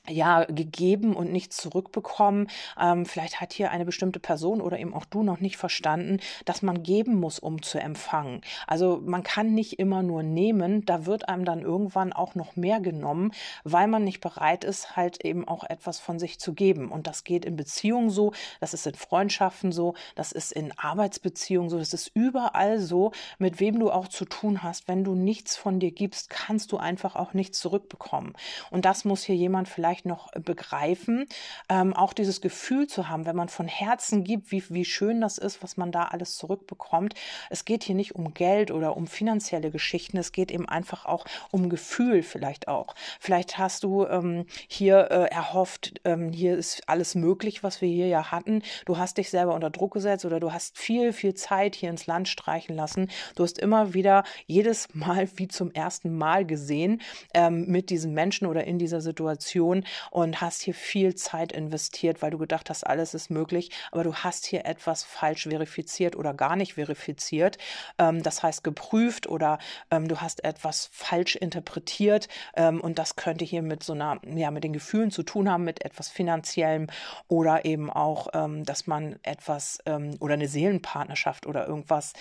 ja, 0.09 0.45
gegeben 0.45 1.17
und 1.17 1.33
nichts 1.33 1.57
zurückbekommen. 1.57 2.49
Ähm, 2.79 3.07
vielleicht 3.07 3.41
hat 3.41 3.55
hier 3.55 3.71
eine 3.71 3.87
bestimmte 3.87 4.21
Person 4.21 4.61
oder 4.61 4.79
eben 4.79 4.93
auch 4.93 5.07
du 5.07 5.23
noch 5.23 5.41
nicht 5.41 5.57
verstanden, 5.57 6.21
dass 6.45 6.61
man 6.61 6.83
geben 6.83 7.15
muss, 7.15 7.39
um 7.39 7.63
zu 7.63 7.79
empfangen. 7.79 8.43
Also 8.67 9.01
man 9.05 9.23
kann 9.23 9.55
nicht 9.55 9.79
immer 9.79 10.03
nur 10.03 10.23
nehmen, 10.23 10.85
da 10.85 11.07
wird 11.07 11.29
einem 11.29 11.47
dann 11.47 11.63
irgendwann 11.63 12.13
auch 12.13 12.35
noch 12.35 12.55
mehr 12.57 12.81
genommen, 12.81 13.33
weil 13.65 13.89
man 13.89 14.05
nicht 14.05 14.21
bereit 14.21 14.65
ist, 14.65 14.95
halt 14.95 15.25
eben 15.25 15.49
auch 15.49 15.65
etwas 15.65 16.01
von 16.01 16.19
sich 16.19 16.39
zu 16.39 16.53
geben. 16.53 16.91
Und 16.91 17.07
das 17.07 17.25
geht 17.25 17.47
in 17.47 17.57
Beziehungen 17.57 18.11
so, 18.11 18.33
das 18.61 18.75
ist 18.75 18.87
in 18.87 18.95
Freundschaften 18.95 19.73
so, 19.73 19.95
das 20.17 20.33
ist 20.33 20.53
in 20.53 20.77
Arbeitsbeziehungen 20.77 21.71
so, 21.71 21.79
das 21.79 21.95
ist 21.95 22.11
überall 22.15 22.79
so, 22.79 23.13
mit 23.39 23.59
wem 23.59 23.81
du 23.81 23.91
auch 23.91 24.09
zu 24.09 24.27
tun 24.27 24.63
hast. 24.63 24.87
Wenn 24.87 25.03
du 25.03 25.15
nichts 25.15 25.57
von 25.57 25.81
dir 25.81 25.93
gibst, 25.93 26.29
kannst 26.29 26.73
du 26.73 26.77
einfach 26.77 27.17
auch 27.17 27.33
nichts 27.33 27.59
zurückbekommen. 27.59 28.35
Und 28.71 28.85
das 28.85 29.07
muss 29.07 29.23
hier 29.25 29.37
jemand 29.37 29.69
vielleicht 29.69 29.94
vielleicht 29.95 30.07
noch 30.07 30.33
begreifen, 30.33 31.27
ähm, 31.69 31.95
auch 31.95 32.13
dieses 32.13 32.41
Gefühl 32.41 32.87
zu 32.87 33.09
haben, 33.09 33.27
wenn 33.27 33.37
man 33.37 33.49
von 33.49 33.69
Herzen 33.69 34.25
gibt, 34.25 34.51
wie, 34.51 34.65
wie 34.71 34.85
schön 34.85 35.21
das 35.21 35.39
ist, 35.39 35.63
was 35.63 35.77
man 35.77 35.93
da 35.93 36.05
alles 36.05 36.37
zurückbekommt. 36.37 37.15
Es 37.51 37.65
geht 37.65 37.85
hier 37.85 37.95
nicht 37.95 38.15
um 38.17 38.35
Geld 38.35 38.71
oder 38.71 38.97
um 38.97 39.07
finanzielle 39.07 39.71
Geschichten, 39.71 40.19
es 40.19 40.33
geht 40.33 40.51
eben 40.51 40.69
einfach 40.69 41.05
auch 41.07 41.27
um 41.53 41.69
Gefühl 41.69 42.23
vielleicht 42.23 42.67
auch. 42.67 42.95
Vielleicht 43.21 43.59
hast 43.59 43.85
du 43.85 44.05
ähm, 44.07 44.47
hier 44.69 45.11
äh, 45.11 45.31
erhofft, 45.31 46.01
ähm, 46.05 46.33
hier 46.33 46.57
ist 46.57 46.83
alles 46.89 47.15
möglich, 47.15 47.63
was 47.63 47.81
wir 47.81 47.89
hier 47.89 48.09
ja 48.09 48.33
hatten. 48.33 48.63
Du 48.87 48.99
hast 48.99 49.19
dich 49.19 49.31
selber 49.31 49.55
unter 49.55 49.71
Druck 49.71 49.93
gesetzt 49.93 50.25
oder 50.25 50.41
du 50.41 50.53
hast 50.53 50.77
viel, 50.77 51.13
viel 51.13 51.35
Zeit 51.35 51.77
hier 51.77 51.91
ins 51.91 52.07
Land 52.07 52.29
streichen 52.29 52.75
lassen. 52.75 53.11
Du 53.37 53.45
hast 53.45 53.59
immer 53.59 53.95
wieder 53.95 54.25
jedes 54.47 54.89
Mal 54.95 55.29
wie 55.37 55.49
zum 55.49 55.71
ersten 55.71 56.17
Mal 56.17 56.45
gesehen 56.45 57.01
ähm, 57.33 57.67
mit 57.67 57.91
diesem 57.91 58.13
Menschen 58.13 58.47
oder 58.47 58.65
in 58.65 58.79
dieser 58.79 59.01
Situation, 59.01 59.84
und 60.11 60.41
hast 60.41 60.63
hier 60.63 60.75
viel 60.75 61.15
Zeit 61.15 61.53
investiert, 61.53 62.23
weil 62.23 62.31
du 62.31 62.39
gedacht 62.39 62.71
hast, 62.71 62.87
alles 62.87 63.15
ist 63.15 63.31
möglich, 63.31 63.71
aber 63.93 64.05
du 64.05 64.15
hast 64.15 64.47
hier 64.47 64.67
etwas 64.67 65.05
falsch 65.05 65.45
verifiziert 65.45 66.17
oder 66.17 66.35
gar 66.35 66.57
nicht 66.57 66.75
verifiziert. 66.75 67.59
Ähm, 67.99 68.23
das 68.23 68.43
heißt 68.43 68.65
geprüft 68.65 69.27
oder 69.27 69.59
ähm, 69.91 70.09
du 70.09 70.21
hast 70.21 70.45
etwas 70.45 70.91
falsch 70.93 71.37
interpretiert 71.37 72.29
ähm, 72.57 72.81
und 72.81 72.99
das 72.99 73.17
könnte 73.17 73.45
hier 73.45 73.63
mit 73.63 73.83
so 73.83 73.93
einer, 73.93 74.21
ja, 74.25 74.51
mit 74.51 74.65
den 74.65 74.73
Gefühlen 74.73 75.11
zu 75.11 75.23
tun 75.23 75.51
haben, 75.51 75.65
mit 75.65 75.85
etwas 75.85 76.09
finanziellem 76.09 76.89
oder 77.29 77.65
eben 77.65 77.91
auch, 77.91 78.29
dass 78.65 78.87
man 78.87 79.19
etwas 79.23 79.79
oder 80.21 80.35
eine 80.35 80.49
Seelenpartnerschaft 80.49 81.47
oder 81.47 81.67
irgendwas 81.67 82.13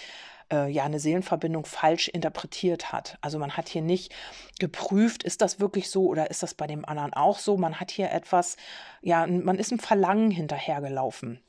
äh, 0.54 0.70
ja 0.70 0.84
eine 0.84 1.00
Seelenverbindung 1.00 1.66
falsch 1.66 2.08
interpretiert 2.08 2.94
hat. 2.94 3.18
Also 3.22 3.40
man 3.40 3.58
hat 3.58 3.68
hier 3.68 3.82
nicht 3.82 4.14
geprüft, 4.60 5.24
ist 5.24 5.42
das 5.42 5.60
wirklich 5.60 5.90
so 5.90 6.06
oder 6.06 6.30
ist 6.30 6.44
das 6.44 6.54
bei 6.54 6.68
dem 6.68 6.86
anderen 6.86 7.14
auch 7.14 7.40
so? 7.40 7.58
Man 7.58 7.80
hat 7.80 7.92
hier 7.92 8.12
etwas, 8.12 8.56
ja, 9.02 9.26
man 9.26 9.58
ist 9.58 9.72
einem 9.72 9.80
Verlangen 9.80 10.32
hinterhergelaufen. 10.32 11.42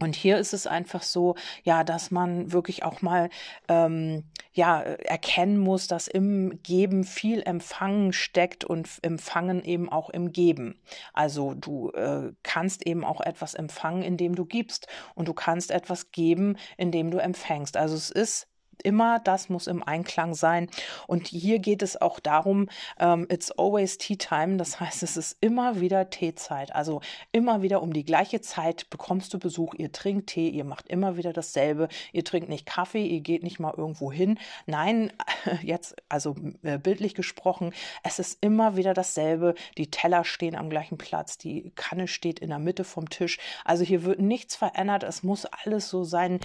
Und 0.00 0.16
hier 0.16 0.38
ist 0.38 0.52
es 0.52 0.66
einfach 0.66 1.02
so, 1.02 1.36
ja, 1.62 1.84
dass 1.84 2.10
man 2.10 2.52
wirklich 2.52 2.82
auch 2.84 3.02
mal 3.02 3.30
ähm, 3.68 4.24
ja 4.52 4.80
erkennen 4.80 5.58
muss, 5.58 5.86
dass 5.86 6.08
im 6.08 6.62
Geben 6.62 7.04
viel 7.04 7.42
Empfangen 7.42 8.12
steckt 8.12 8.64
und 8.64 8.88
Empfangen 9.02 9.62
eben 9.62 9.88
auch 9.88 10.10
im 10.10 10.32
Geben. 10.32 10.80
Also 11.12 11.54
du 11.54 11.90
äh, 11.90 12.32
kannst 12.42 12.86
eben 12.86 13.04
auch 13.04 13.20
etwas 13.20 13.54
empfangen, 13.54 14.02
indem 14.02 14.34
du 14.34 14.44
gibst, 14.44 14.86
und 15.14 15.28
du 15.28 15.34
kannst 15.34 15.70
etwas 15.70 16.10
geben, 16.10 16.56
indem 16.76 17.10
du 17.10 17.18
empfängst. 17.18 17.76
Also 17.76 17.94
es 17.94 18.10
ist 18.10 18.48
immer, 18.82 19.18
das 19.20 19.48
muss 19.48 19.66
im 19.66 19.82
Einklang 19.82 20.34
sein. 20.34 20.68
Und 21.06 21.28
hier 21.28 21.58
geht 21.58 21.82
es 21.82 22.00
auch 22.00 22.20
darum, 22.20 22.68
ähm, 22.98 23.26
it's 23.30 23.50
always 23.52 23.98
tea 23.98 24.16
time. 24.16 24.56
Das 24.56 24.80
heißt, 24.80 25.02
es 25.02 25.16
ist 25.16 25.36
immer 25.40 25.80
wieder 25.80 26.10
Teezeit. 26.10 26.74
Also 26.74 27.00
immer 27.32 27.62
wieder 27.62 27.82
um 27.82 27.92
die 27.92 28.04
gleiche 28.04 28.40
Zeit 28.40 28.90
bekommst 28.90 29.32
du 29.34 29.38
Besuch. 29.38 29.74
Ihr 29.74 29.92
trinkt 29.92 30.28
Tee, 30.28 30.48
ihr 30.48 30.64
macht 30.64 30.88
immer 30.88 31.16
wieder 31.16 31.32
dasselbe. 31.32 31.88
Ihr 32.12 32.24
trinkt 32.24 32.48
nicht 32.48 32.66
Kaffee, 32.66 33.06
ihr 33.06 33.20
geht 33.20 33.42
nicht 33.42 33.60
mal 33.60 33.74
irgendwo 33.76 34.12
hin. 34.12 34.38
Nein, 34.66 35.12
jetzt, 35.62 35.96
also 36.08 36.36
äh, 36.62 36.78
bildlich 36.78 37.14
gesprochen, 37.14 37.72
es 38.02 38.18
ist 38.18 38.38
immer 38.42 38.76
wieder 38.76 38.94
dasselbe. 38.94 39.54
Die 39.78 39.90
Teller 39.90 40.24
stehen 40.24 40.54
am 40.54 40.70
gleichen 40.70 40.98
Platz, 40.98 41.38
die 41.38 41.72
Kanne 41.74 42.08
steht 42.08 42.40
in 42.40 42.50
der 42.50 42.58
Mitte 42.58 42.84
vom 42.84 43.08
Tisch. 43.08 43.38
Also 43.64 43.84
hier 43.84 44.04
wird 44.04 44.20
nichts 44.20 44.56
verändert. 44.56 45.02
Es 45.04 45.22
muss 45.22 45.46
alles 45.46 45.88
so 45.88 46.04
seinen 46.04 46.40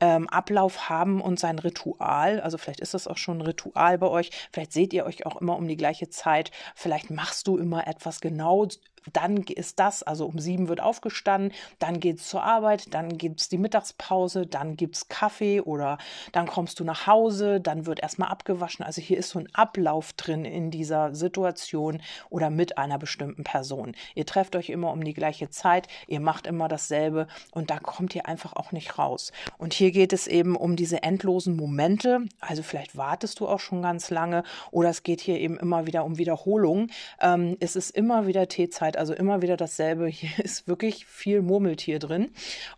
ähm, 0.00 0.28
Ablauf 0.28 0.88
haben 0.88 1.20
und 1.20 1.38
sein 1.38 1.58
Ritual 1.58 1.73
Ritual. 1.74 2.40
Also 2.40 2.58
vielleicht 2.58 2.80
ist 2.80 2.94
das 2.94 3.08
auch 3.08 3.16
schon 3.16 3.38
ein 3.38 3.42
Ritual 3.42 3.98
bei 3.98 4.06
euch. 4.06 4.30
Vielleicht 4.52 4.72
seht 4.72 4.92
ihr 4.92 5.04
euch 5.04 5.26
auch 5.26 5.40
immer 5.40 5.56
um 5.56 5.66
die 5.66 5.76
gleiche 5.76 6.08
Zeit. 6.08 6.50
Vielleicht 6.74 7.10
machst 7.10 7.48
du 7.48 7.58
immer 7.58 7.86
etwas 7.86 8.20
genau 8.20 8.66
dann 9.12 9.38
ist 9.38 9.78
das, 9.78 10.02
also 10.02 10.26
um 10.26 10.38
sieben 10.38 10.68
wird 10.68 10.80
aufgestanden, 10.80 11.52
dann 11.78 12.00
geht 12.00 12.18
es 12.18 12.28
zur 12.28 12.42
Arbeit, 12.42 12.94
dann 12.94 13.18
gibt 13.18 13.40
es 13.40 13.48
die 13.48 13.58
Mittagspause, 13.58 14.46
dann 14.46 14.76
gibt 14.76 14.96
es 14.96 15.08
Kaffee 15.08 15.60
oder 15.60 15.98
dann 16.32 16.46
kommst 16.46 16.80
du 16.80 16.84
nach 16.84 17.06
Hause, 17.06 17.60
dann 17.60 17.86
wird 17.86 18.00
erstmal 18.00 18.30
abgewaschen. 18.30 18.84
Also 18.84 19.00
hier 19.02 19.18
ist 19.18 19.30
so 19.30 19.38
ein 19.38 19.48
Ablauf 19.54 20.12
drin 20.14 20.44
in 20.44 20.70
dieser 20.70 21.14
Situation 21.14 22.00
oder 22.30 22.50
mit 22.50 22.78
einer 22.78 22.98
bestimmten 22.98 23.44
Person. 23.44 23.94
Ihr 24.14 24.26
trefft 24.26 24.56
euch 24.56 24.70
immer 24.70 24.92
um 24.92 25.04
die 25.04 25.14
gleiche 25.14 25.50
Zeit, 25.50 25.88
ihr 26.06 26.20
macht 26.20 26.46
immer 26.46 26.68
dasselbe 26.68 27.26
und 27.52 27.70
da 27.70 27.78
kommt 27.78 28.14
ihr 28.14 28.26
einfach 28.26 28.54
auch 28.54 28.72
nicht 28.72 28.98
raus. 28.98 29.32
Und 29.58 29.74
hier 29.74 29.90
geht 29.90 30.12
es 30.12 30.26
eben 30.26 30.56
um 30.56 30.76
diese 30.76 31.02
endlosen 31.02 31.56
Momente. 31.56 32.26
Also 32.40 32.62
vielleicht 32.62 32.96
wartest 32.96 33.40
du 33.40 33.48
auch 33.48 33.60
schon 33.60 33.82
ganz 33.82 34.10
lange 34.10 34.44
oder 34.70 34.90
es 34.90 35.02
geht 35.02 35.20
hier 35.20 35.38
eben 35.38 35.58
immer 35.58 35.86
wieder 35.86 36.04
um 36.04 36.18
Wiederholung. 36.18 36.88
Ähm, 37.20 37.56
es 37.60 37.76
ist 37.76 37.90
immer 37.90 38.26
wieder 38.26 38.48
Teezeit 38.48 38.93
Also 38.96 39.14
immer 39.14 39.42
wieder 39.42 39.56
dasselbe. 39.56 40.06
Hier 40.06 40.30
ist 40.44 40.68
wirklich 40.68 41.06
viel 41.06 41.42
Murmeltier 41.42 41.98
drin. 41.98 42.30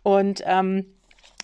Und 0.03 0.43
ähm, 0.45 0.85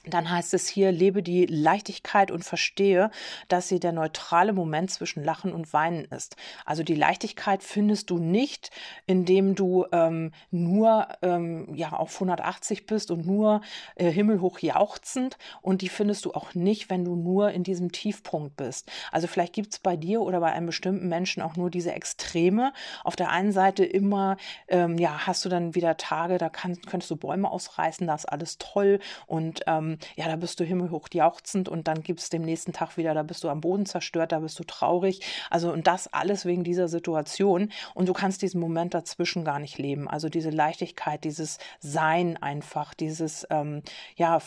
dann 0.05 0.29
heißt 0.29 0.53
es 0.53 0.67
hier, 0.67 0.91
lebe 0.91 1.23
die 1.23 1.45
Leichtigkeit 1.45 2.29
und 2.29 2.43
verstehe, 2.43 3.09
dass 3.47 3.69
sie 3.69 3.79
der 3.79 3.93
neutrale 3.93 4.51
Moment 4.51 4.91
zwischen 4.91 5.23
Lachen 5.23 5.53
und 5.53 5.71
Weinen 5.71 6.05
ist. 6.05 6.35
Also 6.65 6.83
die 6.83 6.95
Leichtigkeit 6.95 7.63
findest 7.63 8.09
du 8.09 8.17
nicht, 8.17 8.71
indem 9.05 9.55
du 9.55 9.85
ähm, 9.93 10.31
nur 10.51 11.07
ähm, 11.21 11.73
ja 11.73 11.93
auf 11.93 12.13
180 12.15 12.85
bist 12.85 13.11
und 13.11 13.25
nur 13.25 13.61
äh, 13.95 14.11
himmelhoch 14.11 14.59
jauchzend 14.59 15.37
und 15.61 15.81
die 15.81 15.89
findest 15.89 16.25
du 16.25 16.33
auch 16.33 16.53
nicht, 16.53 16.89
wenn 16.89 17.05
du 17.05 17.15
nur 17.15 17.51
in 17.51 17.63
diesem 17.63 17.93
Tiefpunkt 17.93 18.57
bist. 18.57 18.91
Also 19.11 19.27
vielleicht 19.27 19.53
gibt 19.53 19.71
es 19.71 19.79
bei 19.79 19.95
dir 19.95 20.21
oder 20.21 20.41
bei 20.41 20.51
einem 20.51 20.65
bestimmten 20.65 21.07
Menschen 21.07 21.41
auch 21.41 21.55
nur 21.55 21.69
diese 21.69 21.93
Extreme. 21.93 22.73
Auf 23.05 23.15
der 23.15 23.29
einen 23.29 23.53
Seite 23.53 23.85
immer, 23.85 24.35
ähm, 24.67 24.97
ja, 24.97 25.25
hast 25.27 25.45
du 25.45 25.49
dann 25.49 25.75
wieder 25.75 25.95
Tage, 25.95 26.37
da 26.37 26.49
kann, 26.49 26.81
könntest 26.81 27.09
du 27.09 27.15
Bäume 27.15 27.49
ausreißen, 27.49 28.05
da 28.05 28.15
ist 28.15 28.25
alles 28.25 28.57
toll 28.57 28.99
und 29.27 29.61
ähm, 29.67 29.92
ähm, 29.93 29.99
ja, 30.15 30.27
da 30.27 30.35
bist 30.35 30.59
du 30.59 30.63
himmelhoch 30.63 31.07
jauchzend 31.13 31.69
und 31.69 31.87
dann 31.87 32.03
gibt 32.03 32.19
es 32.19 32.29
dem 32.29 32.43
nächsten 32.43 32.73
Tag 32.73 32.97
wieder, 32.97 33.13
da 33.13 33.23
bist 33.23 33.43
du 33.43 33.49
am 33.49 33.61
Boden 33.61 33.85
zerstört, 33.85 34.31
da 34.31 34.39
bist 34.39 34.59
du 34.59 34.63
traurig. 34.63 35.21
Also 35.49 35.71
und 35.71 35.87
das 35.87 36.11
alles 36.13 36.45
wegen 36.45 36.63
dieser 36.63 36.87
Situation 36.87 37.71
und 37.93 38.09
du 38.09 38.13
kannst 38.13 38.41
diesen 38.41 38.59
Moment 38.59 38.93
dazwischen 38.93 39.43
gar 39.45 39.59
nicht 39.59 39.77
leben. 39.77 40.07
Also 40.07 40.29
diese 40.29 40.49
Leichtigkeit, 40.49 41.23
dieses 41.23 41.59
Sein 41.79 42.37
einfach, 42.41 42.93
dieses 42.93 43.47
ähm, 43.49 43.81
ja 44.15 44.39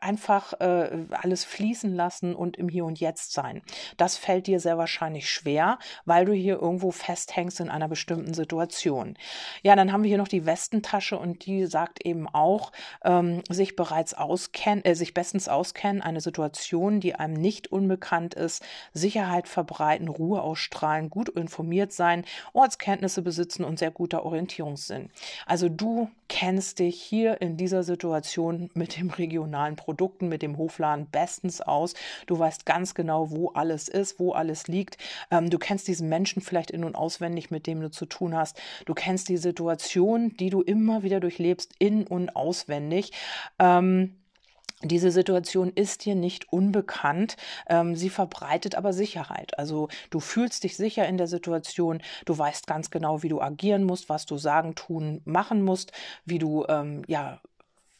einfach 0.00 0.54
äh, 0.60 1.06
alles 1.10 1.44
fließen 1.44 1.94
lassen 1.94 2.34
und 2.34 2.56
im 2.56 2.68
Hier 2.68 2.84
und 2.84 3.00
Jetzt 3.00 3.32
sein. 3.32 3.62
Das 3.96 4.16
fällt 4.16 4.46
dir 4.46 4.60
sehr 4.60 4.78
wahrscheinlich 4.78 5.28
schwer, 5.28 5.78
weil 6.04 6.24
du 6.24 6.32
hier 6.32 6.60
irgendwo 6.60 6.90
festhängst 6.90 7.60
in 7.60 7.68
einer 7.68 7.88
bestimmten 7.88 8.34
Situation. 8.34 9.16
Ja, 9.62 9.76
dann 9.76 9.92
haben 9.92 10.02
wir 10.02 10.08
hier 10.08 10.18
noch 10.18 10.28
die 10.28 10.46
Westentasche 10.46 11.18
und 11.18 11.46
die 11.46 11.66
sagt 11.66 12.04
eben 12.04 12.28
auch, 12.28 12.72
ähm, 13.04 13.42
sich 13.48 13.76
bereits 13.76 14.14
auskennen, 14.14 14.84
äh, 14.84 14.94
sich 14.94 15.14
bestens 15.14 15.48
auskennen, 15.48 16.02
eine 16.02 16.20
Situation, 16.20 17.00
die 17.00 17.14
einem 17.14 17.34
nicht 17.34 17.70
unbekannt 17.70 18.34
ist, 18.34 18.64
Sicherheit 18.92 19.48
verbreiten, 19.48 20.08
Ruhe 20.08 20.42
ausstrahlen, 20.42 21.10
gut 21.10 21.28
informiert 21.28 21.92
sein, 21.92 22.24
Ortskenntnisse 22.52 23.22
besitzen 23.22 23.64
und 23.64 23.78
sehr 23.78 23.90
guter 23.90 24.24
Orientierungssinn. 24.24 25.10
Also 25.46 25.68
du 25.68 26.10
kennst 26.28 26.78
dich 26.78 27.00
hier 27.00 27.40
in 27.40 27.56
dieser 27.56 27.82
Situation 27.82 28.70
mit 28.74 28.96
dem 28.96 29.10
regionalen 29.10 29.73
Produkten, 29.76 30.28
mit 30.28 30.42
dem 30.42 30.58
Hofladen 30.58 31.06
bestens 31.10 31.60
aus. 31.60 31.94
Du 32.26 32.38
weißt 32.38 32.66
ganz 32.66 32.94
genau, 32.94 33.30
wo 33.30 33.50
alles 33.50 33.88
ist, 33.88 34.18
wo 34.18 34.32
alles 34.32 34.68
liegt. 34.68 34.98
Ähm, 35.30 35.50
du 35.50 35.58
kennst 35.58 35.88
diesen 35.88 36.08
Menschen 36.08 36.42
vielleicht 36.42 36.70
in- 36.70 36.84
und 36.84 36.94
auswendig, 36.94 37.50
mit 37.50 37.66
dem 37.66 37.80
du 37.80 37.90
zu 37.90 38.06
tun 38.06 38.36
hast. 38.36 38.60
Du 38.86 38.94
kennst 38.94 39.28
die 39.28 39.36
Situation, 39.36 40.36
die 40.36 40.50
du 40.50 40.62
immer 40.62 41.02
wieder 41.02 41.20
durchlebst, 41.20 41.74
in- 41.78 42.06
und 42.06 42.36
auswendig. 42.36 43.12
Ähm, 43.58 44.16
diese 44.84 45.10
Situation 45.10 45.72
ist 45.74 46.04
dir 46.04 46.14
nicht 46.14 46.52
unbekannt, 46.52 47.36
ähm, 47.68 47.96
sie 47.96 48.10
verbreitet 48.10 48.74
aber 48.74 48.92
Sicherheit. 48.92 49.58
Also 49.58 49.88
du 50.10 50.20
fühlst 50.20 50.62
dich 50.64 50.76
sicher 50.76 51.08
in 51.08 51.16
der 51.16 51.26
Situation, 51.26 52.02
du 52.26 52.36
weißt 52.36 52.66
ganz 52.66 52.90
genau, 52.90 53.22
wie 53.22 53.28
du 53.28 53.40
agieren 53.40 53.84
musst, 53.84 54.08
was 54.08 54.26
du 54.26 54.36
sagen, 54.36 54.74
tun, 54.74 55.22
machen 55.24 55.62
musst, 55.62 55.92
wie 56.26 56.38
du 56.38 56.66
ähm, 56.68 57.02
ja 57.06 57.40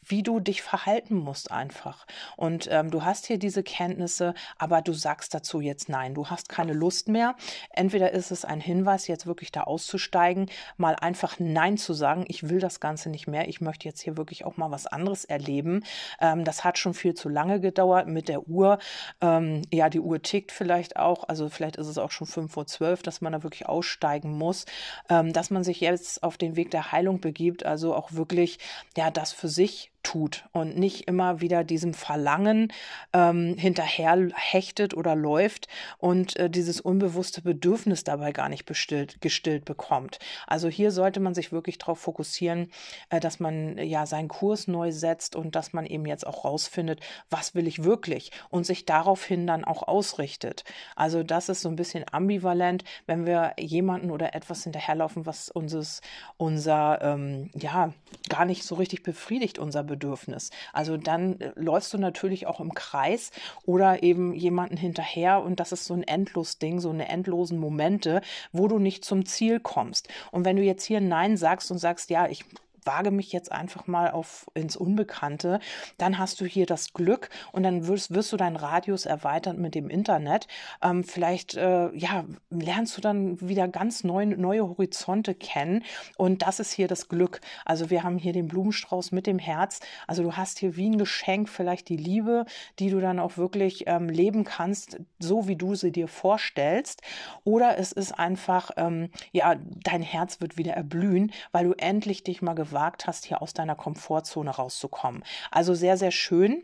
wie 0.07 0.23
du 0.23 0.39
dich 0.39 0.61
verhalten 0.61 1.15
musst 1.15 1.51
einfach. 1.51 2.05
Und 2.35 2.67
ähm, 2.71 2.91
du 2.91 3.03
hast 3.03 3.25
hier 3.25 3.37
diese 3.37 3.63
Kenntnisse, 3.63 4.33
aber 4.57 4.81
du 4.81 4.93
sagst 4.93 5.33
dazu 5.33 5.61
jetzt 5.61 5.89
nein. 5.89 6.13
Du 6.13 6.27
hast 6.27 6.49
keine 6.49 6.73
Lust 6.73 7.07
mehr. 7.07 7.35
Entweder 7.71 8.11
ist 8.11 8.31
es 8.31 8.45
ein 8.45 8.59
Hinweis, 8.59 9.07
jetzt 9.07 9.25
wirklich 9.25 9.51
da 9.51 9.61
auszusteigen, 9.61 10.49
mal 10.77 10.95
einfach 10.95 11.35
nein 11.39 11.77
zu 11.77 11.93
sagen. 11.93 12.25
Ich 12.27 12.49
will 12.49 12.59
das 12.59 12.79
Ganze 12.79 13.09
nicht 13.09 13.27
mehr. 13.27 13.47
Ich 13.47 13.61
möchte 13.61 13.87
jetzt 13.87 14.01
hier 14.01 14.17
wirklich 14.17 14.45
auch 14.45 14.57
mal 14.57 14.71
was 14.71 14.87
anderes 14.87 15.25
erleben. 15.25 15.83
Ähm, 16.19 16.43
das 16.45 16.63
hat 16.63 16.77
schon 16.77 16.93
viel 16.93 17.13
zu 17.13 17.29
lange 17.29 17.59
gedauert 17.59 18.07
mit 18.07 18.29
der 18.29 18.47
Uhr. 18.47 18.79
Ähm, 19.21 19.61
ja, 19.71 19.89
die 19.89 19.99
Uhr 19.99 20.21
tickt 20.21 20.51
vielleicht 20.51 20.97
auch. 20.97 21.27
Also 21.27 21.49
vielleicht 21.49 21.77
ist 21.77 21.87
es 21.87 21.97
auch 21.97 22.11
schon 22.11 22.27
fünf 22.27 22.53
vor 22.53 22.67
zwölf, 22.67 23.03
dass 23.03 23.21
man 23.21 23.33
da 23.33 23.43
wirklich 23.43 23.67
aussteigen 23.67 24.37
muss, 24.37 24.65
ähm, 25.09 25.33
dass 25.33 25.49
man 25.49 25.63
sich 25.63 25.81
jetzt 25.81 26.23
auf 26.23 26.37
den 26.37 26.55
Weg 26.55 26.71
der 26.71 26.91
Heilung 26.91 27.19
begibt. 27.19 27.65
Also 27.65 27.95
auch 27.95 28.13
wirklich, 28.13 28.59
ja, 28.95 29.11
das 29.11 29.31
für 29.31 29.49
sich 29.49 29.91
tut 30.05 30.45
und 30.53 30.77
nicht 30.77 31.07
immer 31.07 31.41
wieder 31.41 31.63
diesem 31.63 31.93
Verlangen 31.93 32.71
ähm, 33.11 33.55
hinterher 33.57 34.29
hechtet 34.35 34.93
oder 34.93 35.15
läuft 35.15 35.67
und 35.97 36.37
äh, 36.37 36.49
dieses 36.49 36.79
unbewusste 36.79 37.41
Bedürfnis 37.41 38.03
dabei 38.03 38.31
gar 38.31 38.47
nicht 38.47 38.65
bestillt, 38.65 39.19
gestillt 39.19 39.65
bekommt. 39.65 40.19
Also 40.45 40.69
hier 40.69 40.91
sollte 40.91 41.19
man 41.19 41.33
sich 41.33 41.51
wirklich 41.51 41.79
darauf 41.79 41.99
fokussieren, 41.99 42.71
äh, 43.09 43.19
dass 43.19 43.39
man 43.39 43.79
ja 43.79 44.05
seinen 44.05 44.27
Kurs 44.27 44.67
neu 44.67 44.91
setzt 44.91 45.35
und 45.35 45.55
dass 45.55 45.73
man 45.73 45.87
eben 45.87 46.05
jetzt 46.05 46.27
auch 46.27 46.45
rausfindet, 46.45 47.01
was 47.31 47.55
will 47.55 47.67
ich 47.67 47.83
wirklich 47.83 48.31
und 48.51 48.65
sich 48.65 48.85
daraufhin 48.85 49.47
dann 49.47 49.65
auch 49.65 49.83
ausrichtet. 49.83 50.63
Also 50.95 51.23
das 51.23 51.49
ist 51.49 51.61
so 51.61 51.69
ein 51.69 51.75
bisschen 51.75 52.05
ambivalent, 52.11 52.83
wenn 53.07 53.25
wir 53.25 53.53
jemanden 53.57 54.11
oder 54.11 54.35
etwas 54.35 54.63
hinterherlaufen, 54.63 55.25
was 55.25 55.49
unseres, 55.49 56.01
unser 56.37 57.01
ähm, 57.01 57.49
ja 57.55 57.91
gar 58.29 58.45
nicht 58.45 58.63
so 58.63 58.75
richtig 58.75 59.01
befriedigt, 59.01 59.57
unser 59.57 59.81
Bedürfnis 59.81 59.94
Bedürfnis. 59.95 60.49
Also 60.73 60.97
dann 60.97 61.39
äh, 61.39 61.51
läufst 61.55 61.93
du 61.93 61.97
natürlich 61.97 62.47
auch 62.47 62.59
im 62.59 62.73
Kreis 62.73 63.31
oder 63.65 64.03
eben 64.03 64.33
jemanden 64.33 64.75
hinterher 64.75 65.41
und 65.41 65.59
das 65.59 65.71
ist 65.71 65.85
so 65.85 65.93
ein 65.93 66.03
endlos 66.03 66.59
Ding, 66.59 66.81
so 66.81 66.89
eine 66.89 67.07
endlosen 67.07 67.57
Momente, 67.57 68.21
wo 68.51 68.67
du 68.67 68.77
nicht 68.77 69.05
zum 69.05 69.25
Ziel 69.25 69.59
kommst. 69.61 70.09
Und 70.31 70.43
wenn 70.43 70.57
du 70.57 70.63
jetzt 70.63 70.83
hier 70.83 70.99
Nein 70.99 71.37
sagst 71.37 71.71
und 71.71 71.77
sagst, 71.77 72.09
ja, 72.09 72.27
ich 72.27 72.43
wage 72.85 73.11
mich 73.11 73.31
jetzt 73.31 73.51
einfach 73.51 73.87
mal 73.87 74.11
auf 74.11 74.45
ins 74.53 74.75
Unbekannte, 74.75 75.59
dann 75.97 76.17
hast 76.17 76.39
du 76.39 76.45
hier 76.45 76.65
das 76.65 76.93
Glück 76.93 77.29
und 77.51 77.63
dann 77.63 77.87
wirst, 77.87 78.13
wirst 78.13 78.31
du 78.31 78.37
deinen 78.37 78.55
Radius 78.55 79.05
erweitern 79.05 79.59
mit 79.59 79.75
dem 79.75 79.89
Internet. 79.89 80.47
Ähm, 80.81 81.03
vielleicht 81.03 81.55
äh, 81.55 81.93
ja, 81.95 82.25
lernst 82.49 82.97
du 82.97 83.01
dann 83.01 83.41
wieder 83.41 83.67
ganz 83.67 84.03
neu, 84.03 84.25
neue 84.25 84.67
Horizonte 84.67 85.33
kennen 85.33 85.83
und 86.17 86.43
das 86.43 86.59
ist 86.59 86.71
hier 86.71 86.87
das 86.87 87.09
Glück. 87.09 87.41
Also 87.65 87.89
wir 87.89 88.03
haben 88.03 88.17
hier 88.17 88.33
den 88.33 88.47
Blumenstrauß 88.47 89.11
mit 89.11 89.27
dem 89.27 89.39
Herz. 89.39 89.79
Also 90.07 90.23
du 90.23 90.33
hast 90.33 90.59
hier 90.59 90.75
wie 90.75 90.89
ein 90.89 90.97
Geschenk 90.97 91.49
vielleicht 91.49 91.89
die 91.89 91.97
Liebe, 91.97 92.45
die 92.79 92.89
du 92.89 92.99
dann 92.99 93.19
auch 93.19 93.37
wirklich 93.37 93.85
ähm, 93.87 94.09
leben 94.09 94.43
kannst, 94.43 94.99
so 95.19 95.47
wie 95.47 95.55
du 95.55 95.75
sie 95.75 95.91
dir 95.91 96.07
vorstellst. 96.07 97.01
Oder 97.43 97.77
es 97.77 97.91
ist 97.91 98.11
einfach, 98.11 98.71
ähm, 98.77 99.09
ja, 99.31 99.55
dein 99.83 100.01
Herz 100.01 100.41
wird 100.41 100.57
wieder 100.57 100.73
erblühen, 100.73 101.31
weil 101.51 101.65
du 101.65 101.73
endlich 101.73 102.23
dich 102.23 102.41
mal 102.41 102.53
gewagt 102.53 102.74
gewagt 102.75 103.07
hast, 103.07 103.23
hier 103.25 103.41
aus 103.41 103.53
deiner 103.53 103.75
Komfortzone 103.75 104.49
rauszukommen. 104.49 105.23
Also 105.49 105.73
sehr, 105.73 105.95
sehr 105.95 106.11
schön. 106.11 106.61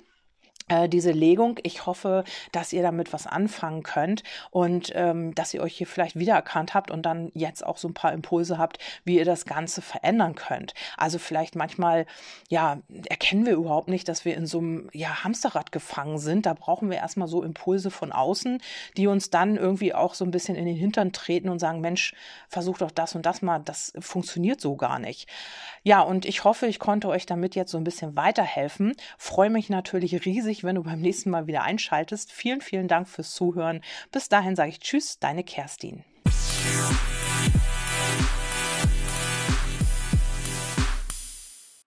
Äh, 0.72 0.88
diese 0.88 1.12
Legung. 1.12 1.60
Ich 1.64 1.86
hoffe, 1.86 2.24
dass 2.54 2.72
ihr 2.72 2.82
damit 2.82 3.12
was 3.12 3.28
anfangen 3.28 3.84
könnt 3.84 4.24
und 4.52 4.94
ähm, 4.96 5.36
dass 5.36 5.54
ihr 5.54 5.62
euch 5.62 5.76
hier 5.76 5.86
vielleicht 5.86 6.18
wiedererkannt 6.18 6.74
habt 6.74 6.92
und 6.92 7.06
dann 7.06 7.30
jetzt 7.34 7.66
auch 7.66 7.76
so 7.76 7.90
ein 7.90 7.94
paar 7.94 8.14
Impulse 8.14 8.58
habt, 8.58 8.78
wie 9.04 9.18
ihr 9.18 9.26
das 9.26 9.44
Ganze 9.44 9.82
verändern 9.82 10.34
könnt. 10.34 10.74
Also 10.96 11.20
vielleicht 11.20 11.58
manchmal, 11.58 12.06
ja, 12.48 12.78
erkennen 13.10 13.46
wir 13.46 13.54
überhaupt 13.54 13.90
nicht, 13.90 14.08
dass 14.08 14.24
wir 14.24 14.38
in 14.38 14.46
so 14.46 14.60
einem 14.60 14.90
ja, 14.94 15.26
Hamsterrad 15.26 15.74
gefangen 15.74 16.20
sind. 16.20 16.46
Da 16.46 16.54
brauchen 16.54 16.90
wir 16.90 16.98
erstmal 16.98 17.28
so 17.28 17.44
Impulse 17.44 17.92
von 17.92 18.14
außen, 18.14 18.62
die 18.96 19.08
uns 19.08 19.30
dann 19.30 19.58
irgendwie 19.58 19.94
auch 19.94 20.14
so 20.14 20.24
ein 20.24 20.32
bisschen 20.32 20.56
in 20.56 20.66
den 20.66 20.78
Hintern 20.78 21.12
treten 21.12 21.50
und 21.50 21.60
sagen, 21.60 21.82
Mensch, 21.82 22.16
versuch 22.48 22.78
doch 22.78 22.92
das 22.92 23.14
und 23.14 23.26
das 23.26 23.42
mal, 23.42 23.60
das 23.60 23.92
funktioniert 24.00 24.62
so 24.62 24.78
gar 24.78 25.00
nicht. 25.00 25.28
Ja, 25.84 26.00
und 26.00 26.26
ich 26.26 26.46
hoffe, 26.46 26.68
ich 26.68 26.80
konnte 26.80 27.10
euch 27.10 27.26
damit 27.26 27.56
jetzt 27.56 27.72
so 27.72 27.78
ein 27.78 27.84
bisschen 27.84 28.16
weiterhelfen. 28.16 28.94
Freue 29.18 29.50
mich 29.50 29.70
natürlich 29.70 30.26
riesig, 30.26 30.61
wenn 30.64 30.76
du 30.76 30.84
beim 30.84 31.02
nächsten 31.02 31.30
Mal 31.30 31.48
wieder 31.48 31.64
einschaltest. 31.64 32.32
Vielen, 32.32 32.62
vielen 32.62 32.88
Dank 32.88 33.08
fürs 33.08 33.34
Zuhören. 33.34 33.82
Bis 34.12 34.30
dahin 34.30 34.56
sage 34.56 34.70
ich 34.70 34.80
Tschüss, 34.80 35.20
deine 35.20 35.44
Kerstin. 35.44 36.04